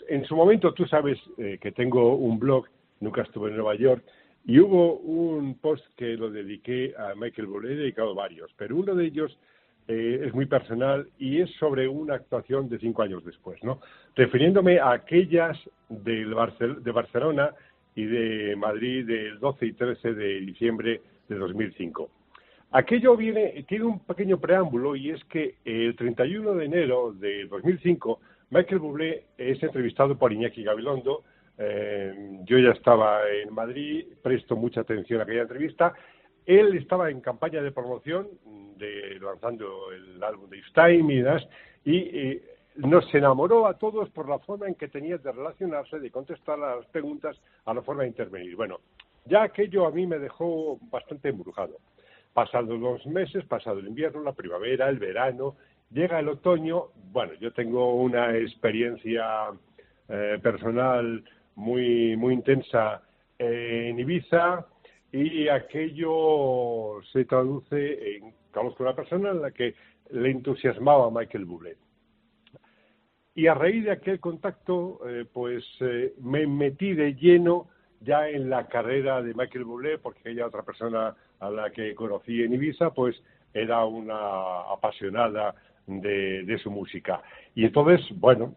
en, 0.09 0.25
su 0.25 0.37
momento 0.37 0.73
tú 0.75 0.87
sabes 0.87 1.19
eh, 1.39 1.59
que 1.61 1.73
tengo 1.73 2.17
un 2.17 2.39
blog, 2.39 2.67
nunca 3.01 3.23
estuve 3.23 3.51
en 3.51 3.57
Nueva 3.57 3.77
York, 3.77 4.05
y 4.49 4.59
hubo 4.61 4.95
un 4.95 5.59
post 5.59 5.85
que 5.95 6.17
lo 6.17 6.31
dediqué 6.31 6.95
a 6.97 7.15
Michael 7.15 7.49
Bublé, 7.49 7.75
he 7.75 7.77
dedicado 7.77 8.15
varios, 8.15 8.51
pero 8.57 8.77
uno 8.77 8.95
de 8.95 9.05
ellos 9.05 9.39
eh, 9.87 10.23
es 10.25 10.33
muy 10.33 10.47
personal 10.47 11.07
y 11.19 11.43
es 11.43 11.51
sobre 11.57 11.87
una 11.87 12.15
actuación 12.15 12.67
de 12.71 12.79
cinco 12.79 13.03
años 13.03 13.23
después, 13.27 13.63
¿no? 13.63 13.79
Refiriéndome 14.17 14.81
a 14.81 14.93
aquellas 14.93 15.59
de 15.91 16.25
Barcelona 16.93 17.51
y 17.95 18.05
de 18.05 18.57
Madrid 18.57 19.07
del 19.07 19.39
12 19.39 19.67
y 19.67 19.73
13 19.75 20.15
de 20.15 20.41
diciembre 20.41 21.03
de 21.29 21.37
2005. 21.37 22.11
Aquello 22.71 23.19
viene, 23.19 23.67
tiene 23.69 23.85
un 23.85 24.01
pequeño 24.01 24.41
preámbulo 24.41 24.97
y 24.97 25.11
es 25.11 25.23
que 25.25 25.57
el 25.67 25.95
31 25.95 26.55
de 26.55 26.65
enero 26.65 27.13
de 27.13 27.45
2005 27.49 28.19
Michael 28.49 28.79
Bublé 28.79 29.25
es 29.37 29.63
entrevistado 29.63 30.17
por 30.17 30.33
Iñaki 30.33 30.63
Gabilondo 30.63 31.23
eh, 31.59 32.41
yo 32.45 32.59
ya 32.59 32.71
estaba 32.71 33.29
en 33.31 33.53
Madrid, 33.53 34.07
presto 34.23 34.57
mucha 34.57 34.81
atención 34.83 35.21
a 35.21 35.25
aquella 35.25 35.43
entrevista 35.43 35.95
él 36.49 36.75
estaba 36.79 37.11
en 37.11 37.21
campaña 37.21 37.61
de 37.61 37.73
promoción, 37.73 38.27
de, 38.79 39.19
lanzando 39.21 39.93
el 39.93 40.23
álbum 40.23 40.49
de 40.49 40.63
Time 40.75 41.13
y 41.13 41.17
demás, 41.19 41.47
y 41.85 42.41
nos 42.77 43.15
enamoró 43.15 43.67
a 43.67 43.77
todos 43.77 44.09
por 44.09 44.31
la 44.31 44.39
forma 44.39 44.67
en 44.67 44.75
que 44.75 44.89
tenía 44.89 45.19
de 45.19 45.31
relacionarse, 45.31 46.01
de 46.01 46.11
contestar 46.11 46.59
a 46.59 46.77
las 46.77 46.87
preguntas, 46.87 47.39
a 47.67 47.75
la 47.75 47.83
forma 47.83 48.05
de 48.05 48.09
intervenir. 48.09 48.57
Bueno, 48.57 48.79
ya 49.27 49.43
aquello 49.43 49.87
a 49.87 49.91
mí 49.91 50.07
me 50.07 50.19
dejó 50.19 50.79
bastante 50.91 51.29
embrujado. 51.29 51.77
Pasados 52.33 52.81
los 52.81 53.07
meses, 53.07 53.45
pasado 53.45 53.81
el 53.81 53.89
invierno, 53.89 54.23
la 54.23 54.33
primavera, 54.33 54.89
el 54.89 54.99
verano, 54.99 55.57
llega 55.91 56.19
el 56.19 56.29
otoño, 56.29 56.87
bueno, 57.13 57.35
yo 57.35 57.53
tengo 57.53 57.95
una 57.95 58.35
experiencia 58.35 59.49
eh, 60.09 60.39
personal 60.43 61.23
muy, 61.59 62.17
muy 62.17 62.35
intensa 62.35 63.03
en 63.37 63.99
Ibiza 63.99 64.65
y 65.11 65.49
aquello 65.49 67.01
se 67.13 67.25
traduce 67.25 68.17
en, 68.17 68.33
conozco 68.53 68.85
una 68.85 68.95
persona 68.95 69.31
en 69.31 69.43
la 69.43 69.51
que 69.51 69.75
le 70.11 70.31
entusiasmaba 70.31 71.11
Michael 71.11 71.45
Bublé. 71.45 71.77
Y 73.35 73.49
a 73.49 73.55
raíz 73.55 73.85
de 73.85 73.91
aquel 73.91 74.21
contacto, 74.21 75.01
eh, 75.09 75.25
pues 75.33 75.65
eh, 75.81 76.15
me 76.21 76.47
metí 76.47 76.95
de 76.95 77.15
lleno 77.15 77.69
ya 78.01 78.29
en 78.29 78.49
la 78.49 78.69
carrera 78.69 79.21
de 79.21 79.35
Michael 79.35 79.65
Bublé, 79.65 79.99
porque 79.99 80.21
aquella 80.21 80.47
otra 80.47 80.63
persona 80.63 81.17
a 81.41 81.51
la 81.51 81.71
que 81.71 81.95
conocí 81.95 82.43
en 82.43 82.55
Ibiza, 82.55 82.91
pues 82.95 83.21
era 83.53 83.85
una 83.85 84.61
apasionada 84.73 85.57
de, 85.89 86.59
su 86.63 86.71
música. 86.71 87.23
Y 87.55 87.65
entonces, 87.65 88.07
bueno, 88.19 88.55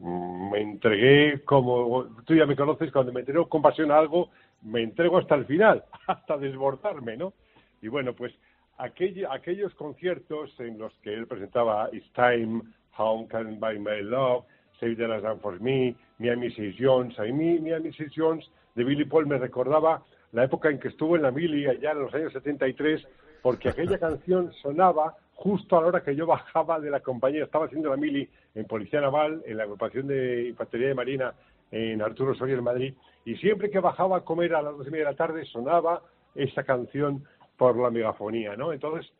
me 0.51 0.61
entregué 0.61 1.41
como, 1.43 2.05
tú 2.25 2.35
ya 2.35 2.45
me 2.45 2.55
conoces, 2.55 2.91
cuando 2.91 3.13
me 3.13 3.21
entrego 3.21 3.47
con 3.47 3.61
pasión 3.61 3.91
a 3.91 3.97
algo, 3.97 4.29
me 4.61 4.83
entrego 4.83 5.17
hasta 5.17 5.35
el 5.35 5.45
final, 5.45 5.83
hasta 6.07 6.37
desbordarme, 6.37 7.17
¿no? 7.17 7.33
Y 7.81 7.87
bueno, 7.87 8.13
pues 8.13 8.33
aquellos 8.77 9.73
conciertos 9.75 10.59
en 10.59 10.77
los 10.77 10.93
que 10.99 11.13
él 11.13 11.27
presentaba 11.27 11.89
It's 11.91 12.11
Time, 12.13 12.61
How 12.97 13.27
Can 13.27 13.53
I 13.53 13.57
Buy 13.57 13.79
My 13.79 14.01
Love, 14.01 14.45
Save 14.79 14.95
the 14.95 15.07
Last 15.07 15.23
Dance 15.23 15.41
for 15.41 15.59
Me, 15.59 15.95
Miami 16.19 16.51
Six 16.51 16.75
Jones, 16.79 17.17
a 17.19 17.23
mí 17.23 17.59
Miami 17.59 17.93
Six 17.93 18.11
Jones 18.15 18.49
de 18.75 18.83
Billy 18.83 19.05
Paul 19.05 19.27
me 19.27 19.37
recordaba 19.37 20.03
la 20.31 20.43
época 20.43 20.69
en 20.69 20.79
que 20.79 20.89
estuvo 20.89 21.15
en 21.15 21.23
la 21.23 21.31
mili 21.31 21.67
allá 21.67 21.91
en 21.91 21.99
los 21.99 22.13
años 22.13 22.33
73, 22.33 23.07
porque 23.41 23.69
aquella 23.69 23.97
canción 23.99 24.51
sonaba 24.61 25.15
justo 25.41 25.75
a 25.75 25.81
la 25.81 25.87
hora 25.87 26.03
que 26.03 26.15
yo 26.15 26.27
bajaba 26.27 26.79
de 26.79 26.91
la 26.91 26.99
compañía, 26.99 27.45
estaba 27.45 27.65
haciendo 27.65 27.89
la 27.89 27.97
mili 27.97 28.29
en 28.53 28.65
Policía 28.65 29.01
Naval, 29.01 29.41
en 29.47 29.57
la 29.57 29.63
agrupación 29.63 30.05
de 30.05 30.49
Infantería 30.49 30.89
de 30.89 30.93
Marina 30.93 31.33
en 31.71 31.99
Arturo 31.99 32.35
Soria 32.35 32.55
en 32.55 32.63
Madrid, 32.63 32.93
y 33.25 33.35
siempre 33.37 33.71
que 33.71 33.79
bajaba 33.79 34.17
a 34.17 34.21
comer 34.21 34.53
a 34.53 34.61
las 34.61 34.77
dos 34.77 34.87
y 34.87 34.91
media 34.91 35.05
de 35.05 35.11
la 35.11 35.17
tarde 35.17 35.43
sonaba 35.45 36.03
esa 36.35 36.63
canción 36.63 37.23
por 37.57 37.75
la 37.75 37.89
megafonía, 37.89 38.55
¿no? 38.55 38.71
Entonces, 38.71 39.11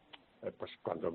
eh, 0.43 0.51
pues 0.55 0.69
cuando, 0.83 1.11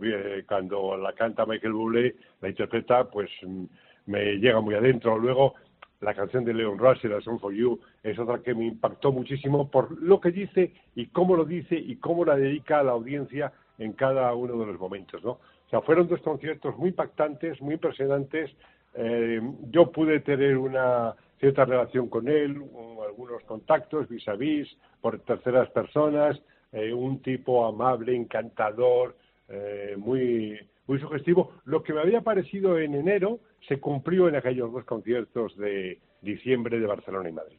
cuando 0.49 0.97
la 0.97 1.13
canta 1.13 1.47
Michael 1.47 1.75
Bublé, 1.75 2.17
la 2.41 2.49
interpreta, 2.49 3.05
pues 3.05 3.31
mm, 3.43 3.65
me 4.07 4.39
llega 4.39 4.61
muy 4.61 4.75
adentro. 4.75 5.19
Luego, 5.19 5.55
la 6.01 6.15
canción 6.15 6.45
de 6.45 6.53
Leon 6.53 6.79
Russell, 6.79 7.13
A 7.13 7.21
Song 7.21 7.39
for 7.39 7.55
You, 7.55 7.79
es 8.03 8.19
otra 8.19 8.41
que 8.43 8.55
me 8.55 8.67
impactó 8.67 9.13
muchísimo 9.13 9.71
por 9.71 10.03
lo 10.03 10.21
que 10.21 10.33
dice 10.33 10.73
y 10.97 11.07
cómo 11.07 11.37
lo 11.37 11.45
dice 11.45 11.77
y 11.77 11.97
cómo 11.97 12.25
la 12.25 12.35
dedica 12.35 12.81
a 12.81 12.83
la 12.83 12.93
audiencia 12.93 13.53
en 13.79 13.93
cada 13.93 14.33
uno 14.35 14.59
de 14.59 14.67
los 14.67 14.79
momentos, 14.79 15.23
¿no? 15.23 15.33
O 15.33 15.69
sea, 15.69 15.81
fueron 15.81 16.09
dos 16.09 16.21
conciertos 16.21 16.77
muy 16.77 16.91
impactantes, 16.91 17.61
muy 17.61 17.75
impresionantes. 17.75 18.51
Eh, 18.95 19.41
yo 19.71 19.91
pude 19.91 20.21
tener 20.21 20.57
una 20.57 21.15
cierta 21.39 21.65
relación 21.65 22.09
con 22.09 22.29
él, 22.29 22.63
algunos 23.05 23.43
contactos 23.45 24.09
vis 24.09 24.27
a 24.29 24.35
vis, 24.35 24.69
por 25.01 25.19
terceras 25.21 25.69
personas, 25.71 26.41
eh, 26.73 26.93
un 26.93 27.21
tipo 27.21 27.67
amable, 27.67 28.15
encantador, 28.15 29.17
eh, 29.49 29.95
muy, 29.99 30.59
muy 30.87 30.99
sugestivo. 30.99 31.53
Lo 31.65 31.83
que 31.83 31.93
me 31.93 32.01
había 32.01 32.23
parecido 32.23 32.79
en 32.79 32.95
enero 32.95 33.41
se 33.69 33.81
cumplió 33.81 34.29
en 34.29 34.37
aquellos 34.37 34.73
dos 34.73 34.85
conciertos 34.85 35.57
de 35.57 35.99
diciembre 36.23 36.81
de 36.81 36.87
Barcelona 36.87 37.29
y 37.29 37.33
Madrid. 37.33 37.59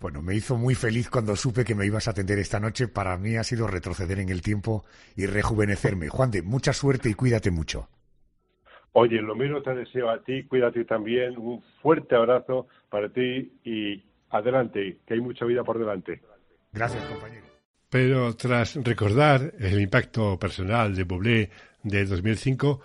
Bueno, 0.00 0.22
me 0.22 0.34
hizo 0.34 0.56
muy 0.56 0.74
feliz 0.74 1.10
cuando 1.10 1.34
supe 1.36 1.64
que 1.64 1.74
me 1.74 1.86
ibas 1.86 2.08
a 2.08 2.12
atender 2.12 2.38
esta 2.38 2.60
noche. 2.60 2.88
Para 2.88 3.16
mí 3.16 3.36
ha 3.36 3.44
sido 3.44 3.66
retroceder 3.66 4.20
en 4.20 4.28
el 4.28 4.42
tiempo 4.42 4.84
y 5.16 5.26
rejuvenecerme. 5.26 6.08
Juan 6.08 6.30
de, 6.30 6.42
mucha 6.42 6.72
suerte 6.72 7.10
y 7.10 7.14
cuídate 7.14 7.50
mucho. 7.50 7.88
Oye, 8.92 9.20
lo 9.20 9.34
mismo 9.34 9.62
te 9.62 9.74
deseo 9.74 10.10
a 10.10 10.22
ti, 10.22 10.44
cuídate 10.44 10.84
también. 10.84 11.36
Un 11.38 11.62
fuerte 11.82 12.16
abrazo 12.16 12.68
para 12.88 13.08
ti 13.08 13.52
y 13.64 14.02
adelante, 14.30 14.98
que 15.06 15.14
hay 15.14 15.20
mucha 15.20 15.44
vida 15.44 15.62
por 15.62 15.78
delante. 15.78 16.20
Gracias, 16.72 17.04
compañero. 17.04 17.46
Pero 17.90 18.36
tras 18.36 18.76
recordar 18.76 19.54
el 19.58 19.80
impacto 19.80 20.38
personal 20.38 20.94
de 20.94 21.04
Bublé 21.04 21.50
de 21.82 22.04
2005, 22.04 22.80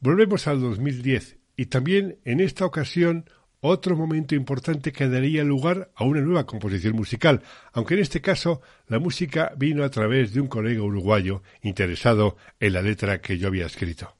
volvemos 0.00 0.46
al 0.46 0.60
2010 0.60 1.38
y 1.56 1.66
también 1.66 2.18
en 2.24 2.40
esta 2.40 2.64
ocasión 2.64 3.28
otro 3.66 3.96
momento 3.96 4.34
importante 4.34 4.92
que 4.92 5.08
daría 5.08 5.42
lugar 5.42 5.90
a 5.94 6.04
una 6.04 6.20
nueva 6.20 6.44
composición 6.44 6.94
musical, 6.94 7.40
aunque 7.72 7.94
en 7.94 8.00
este 8.00 8.20
caso 8.20 8.60
la 8.88 8.98
música 8.98 9.52
vino 9.56 9.84
a 9.84 9.88
través 9.88 10.34
de 10.34 10.42
un 10.42 10.48
colega 10.48 10.82
uruguayo 10.82 11.42
interesado 11.62 12.36
en 12.60 12.74
la 12.74 12.82
letra 12.82 13.22
que 13.22 13.38
yo 13.38 13.48
había 13.48 13.64
escrito. 13.64 14.14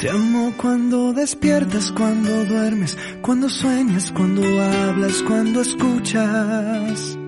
Te 0.00 0.10
amo 0.10 0.52
cuando 0.56 1.12
despiertas, 1.12 1.92
cuando 1.92 2.44
duermes, 2.46 2.98
cuando 3.20 3.48
sueñas, 3.48 4.10
cuando 4.10 4.42
hablas, 4.60 5.22
cuando 5.22 5.60
escuchas. 5.60 7.21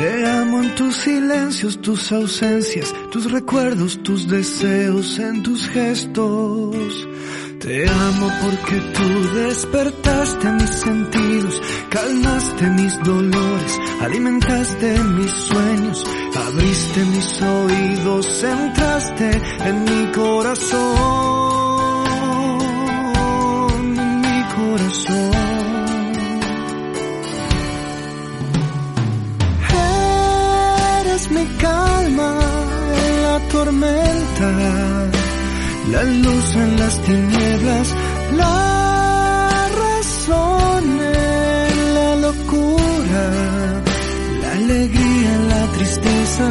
Te 0.00 0.26
amo 0.26 0.62
en 0.62 0.74
tus 0.76 0.96
silencios, 0.96 1.78
tus 1.82 2.10
ausencias, 2.10 2.94
tus 3.12 3.30
recuerdos, 3.30 4.02
tus 4.02 4.26
deseos, 4.26 5.18
en 5.18 5.42
tus 5.42 5.68
gestos. 5.68 7.06
Te 7.60 7.86
amo 7.86 8.30
porque 8.42 8.80
tú 8.94 9.34
despertaste 9.34 10.52
mis 10.52 10.70
sentidos, 10.70 11.62
calmaste 11.90 12.66
mis 12.70 12.98
dolores, 13.02 13.78
alimentaste 14.00 14.98
mis 15.04 15.30
sueños, 15.32 16.04
abriste 16.34 17.04
mis 17.04 17.42
oídos, 17.42 18.42
entraste 18.42 19.42
en 19.66 19.84
mi 19.84 20.12
corazón, 20.12 21.39
la 35.92 36.02
luz 36.02 36.56
en 36.56 36.78
las 36.78 37.02
tinieblas, 37.02 37.94
la 38.36 39.68
razón 39.82 40.84
en 41.00 41.94
la 41.94 42.16
locura, 42.26 43.24
la 44.42 44.52
alegría 44.52 45.34
en 45.38 45.48
la 45.48 45.64
tristeza, 45.76 46.48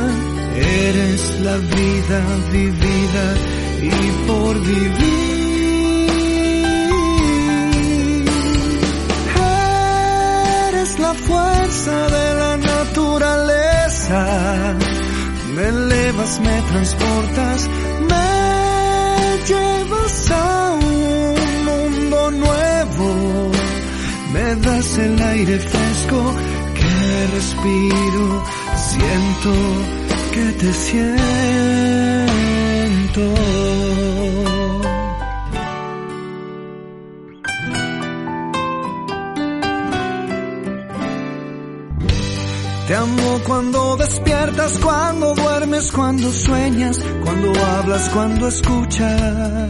eres 0.56 1.40
la 1.42 1.58
vida 1.58 2.20
vivida 2.52 3.26
y 3.82 4.28
por 4.28 4.60
vivir. 4.62 5.40
La 11.00 11.14
fuerza 11.14 12.08
de 12.10 12.34
la 12.36 12.58
naturaleza 12.58 14.20
me 15.56 15.68
elevas, 15.70 16.40
me 16.42 16.62
transportas, 16.70 17.70
me 18.02 18.49
llevas 19.50 20.32
a 20.32 20.72
un 20.74 21.66
mundo 21.70 22.32
nuevo. 22.32 23.08
Me 24.34 24.48
das 24.66 24.98
el 24.98 25.22
aire 25.22 25.60
fresco 25.60 26.20
que 26.78 27.28
respiro, 27.38 28.26
siento 28.90 29.52
que 30.34 30.46
te 30.62 30.70
siento. 30.74 31.10
Te 42.90 42.96
amo 42.96 43.40
cuando 43.46 43.98
despiertas, 43.98 44.80
cuando 44.80 45.36
duermes, 45.36 45.92
cuando 45.92 46.32
sueñas, 46.32 46.98
cuando 47.24 47.54
hablas, 47.64 48.10
cuando 48.10 48.48
escuchas. 48.48 49.70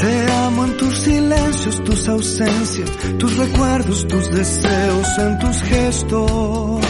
Te 0.00 0.32
amo 0.32 0.66
en 0.66 0.76
tus 0.76 0.94
silencios, 0.98 1.82
tus 1.82 2.08
ausencias, 2.08 2.88
tus 3.18 3.36
recuerdos, 3.38 4.06
tus 4.06 4.30
deseos, 4.30 5.18
en 5.18 5.38
tus 5.40 5.62
gestos. 5.62 6.80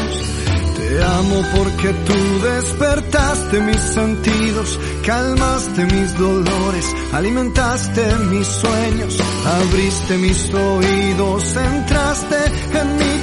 Te 0.77 1.03
amo 1.03 1.43
porque 1.57 1.95
tú 1.95 2.43
despertaste 2.45 3.61
mis 3.61 3.81
sentidos, 3.81 4.79
calmaste 5.07 5.85
mis 5.87 6.19
dolores, 6.19 6.95
alimentaste 7.15 8.05
mis 8.31 8.47
sueños, 8.47 9.17
abriste 9.47 10.19
mis 10.19 10.53
oídos, 10.53 11.57
entraste 11.57 12.37
en 12.79 12.97
mi 12.99 13.16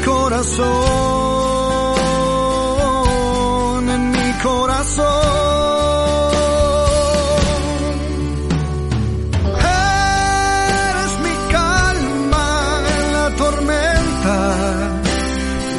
corazón, 0.44 0.76
en 3.90 4.12
mi 4.12 4.34
corazón. 4.44 5.06
Eres 11.00 11.14
mi 11.24 11.36
calma 11.52 12.48
en 12.98 13.06
la 13.14 13.28
tormenta, 13.38 14.38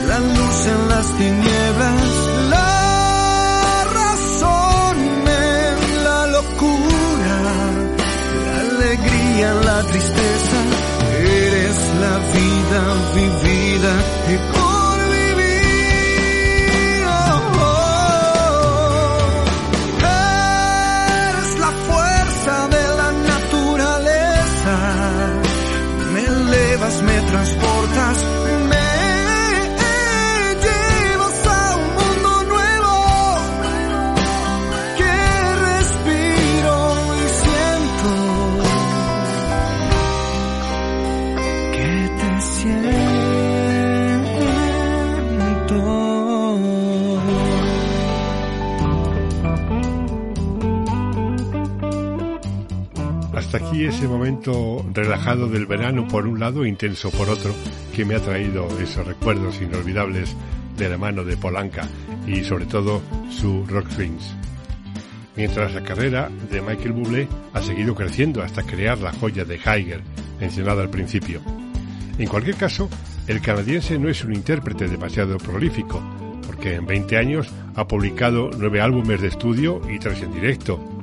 la 0.08 0.18
luz 0.18 0.66
en 0.66 0.80
las 0.88 1.06
tinieblas, 1.18 1.53
Hasta 53.36 53.58
aquí 53.58 53.84
ese 53.84 54.06
momento 54.06 54.86
relajado 54.92 55.48
del 55.48 55.66
verano 55.66 56.06
por 56.06 56.26
un 56.26 56.38
lado, 56.38 56.64
intenso 56.64 57.10
por 57.10 57.28
otro, 57.28 57.52
que 57.94 58.04
me 58.04 58.14
ha 58.14 58.20
traído 58.20 58.68
esos 58.78 59.06
recuerdos 59.06 59.60
inolvidables 59.60 60.36
de 60.76 60.88
la 60.88 60.98
mano 60.98 61.24
de 61.24 61.36
Polanca 61.36 61.88
y 62.26 62.44
sobre 62.44 62.66
todo 62.66 63.02
su 63.30 63.64
Rock 63.66 63.90
Swings. 63.90 64.34
Mientras 65.36 65.74
la 65.74 65.82
carrera 65.82 66.30
de 66.50 66.62
Michael 66.62 66.92
Bublé 66.92 67.28
ha 67.52 67.60
seguido 67.60 67.94
creciendo 67.96 68.40
hasta 68.40 68.62
crear 68.62 68.98
la 68.98 69.12
joya 69.12 69.44
de 69.44 69.58
Haiger, 69.64 70.02
mencionada 70.38 70.82
al 70.82 70.90
principio. 70.90 71.40
En 72.18 72.28
cualquier 72.28 72.54
caso, 72.54 72.88
el 73.26 73.40
canadiense 73.40 73.98
no 73.98 74.08
es 74.08 74.24
un 74.24 74.32
intérprete 74.32 74.86
demasiado 74.86 75.38
prolífico, 75.38 76.00
porque 76.46 76.74
en 76.74 76.86
20 76.86 77.16
años 77.16 77.48
ha 77.74 77.88
publicado 77.88 78.50
nueve 78.56 78.80
álbumes 78.80 79.20
de 79.20 79.28
estudio 79.28 79.80
y 79.90 79.98
tres 79.98 80.22
en 80.22 80.32
directo. 80.32 80.93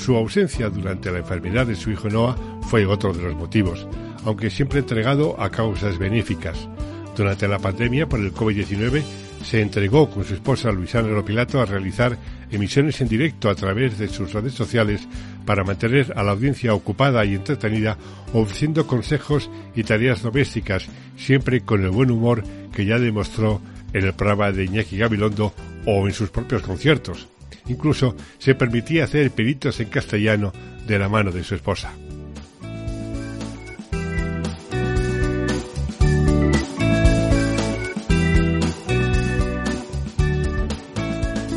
Su 0.00 0.16
ausencia 0.16 0.70
durante 0.70 1.12
la 1.12 1.18
enfermedad 1.18 1.66
de 1.66 1.76
su 1.76 1.90
hijo 1.90 2.08
Noah 2.08 2.34
fue 2.62 2.86
otro 2.86 3.12
de 3.12 3.22
los 3.22 3.34
motivos, 3.34 3.86
aunque 4.24 4.48
siempre 4.48 4.78
entregado 4.78 5.38
a 5.38 5.50
causas 5.50 5.98
benéficas. 5.98 6.70
Durante 7.14 7.46
la 7.46 7.58
pandemia 7.58 8.08
por 8.08 8.18
el 8.18 8.32
COVID-19 8.32 9.02
se 9.44 9.60
entregó 9.60 10.08
con 10.08 10.24
su 10.24 10.32
esposa 10.32 10.72
Luisana 10.72 11.22
Pilato 11.22 11.60
a 11.60 11.66
realizar 11.66 12.16
emisiones 12.50 12.98
en 13.02 13.08
directo 13.08 13.50
a 13.50 13.54
través 13.54 13.98
de 13.98 14.08
sus 14.08 14.32
redes 14.32 14.54
sociales 14.54 15.06
para 15.44 15.64
mantener 15.64 16.14
a 16.16 16.22
la 16.22 16.32
audiencia 16.32 16.72
ocupada 16.72 17.22
y 17.26 17.34
entretenida, 17.34 17.98
ofreciendo 18.32 18.86
consejos 18.86 19.50
y 19.76 19.84
tareas 19.84 20.22
domésticas, 20.22 20.86
siempre 21.18 21.60
con 21.60 21.84
el 21.84 21.90
buen 21.90 22.10
humor 22.10 22.42
que 22.72 22.86
ya 22.86 22.98
demostró 22.98 23.60
en 23.92 24.06
el 24.06 24.14
programa 24.14 24.50
de 24.50 24.64
Iñaki 24.64 24.96
Gabilondo 24.96 25.52
o 25.84 26.06
en 26.06 26.14
sus 26.14 26.30
propios 26.30 26.62
conciertos. 26.62 27.28
Incluso 27.70 28.16
se 28.38 28.56
permitía 28.56 29.04
hacer 29.04 29.30
peritos 29.30 29.78
en 29.78 29.88
castellano 29.88 30.52
de 30.86 30.98
la 30.98 31.08
mano 31.08 31.30
de 31.30 31.44
su 31.44 31.54
esposa. 31.54 31.92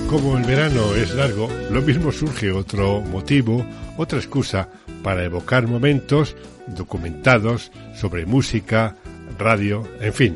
Como 0.07 0.37
el 0.37 0.43
verano 0.43 0.93
es 0.95 1.15
largo, 1.15 1.49
lo 1.71 1.81
mismo 1.81 2.11
surge 2.11 2.51
otro 2.51 3.01
motivo, 3.01 3.65
otra 3.97 4.19
excusa 4.19 4.69
para 5.01 5.23
evocar 5.23 5.65
momentos 5.65 6.35
documentados 6.67 7.71
sobre 7.95 8.27
música, 8.27 8.97
radio, 9.39 9.83
en 9.99 10.13
fin, 10.13 10.35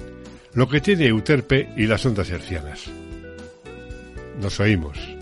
lo 0.56 0.68
que 0.68 0.82
tiene 0.82 1.06
Euterpe 1.06 1.70
y 1.78 1.86
las 1.86 2.04
ondas 2.08 2.32
hercianas. 2.32 2.86
Nos 4.42 4.60
oímos. 4.60 5.17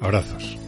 Abrazos. 0.00 0.67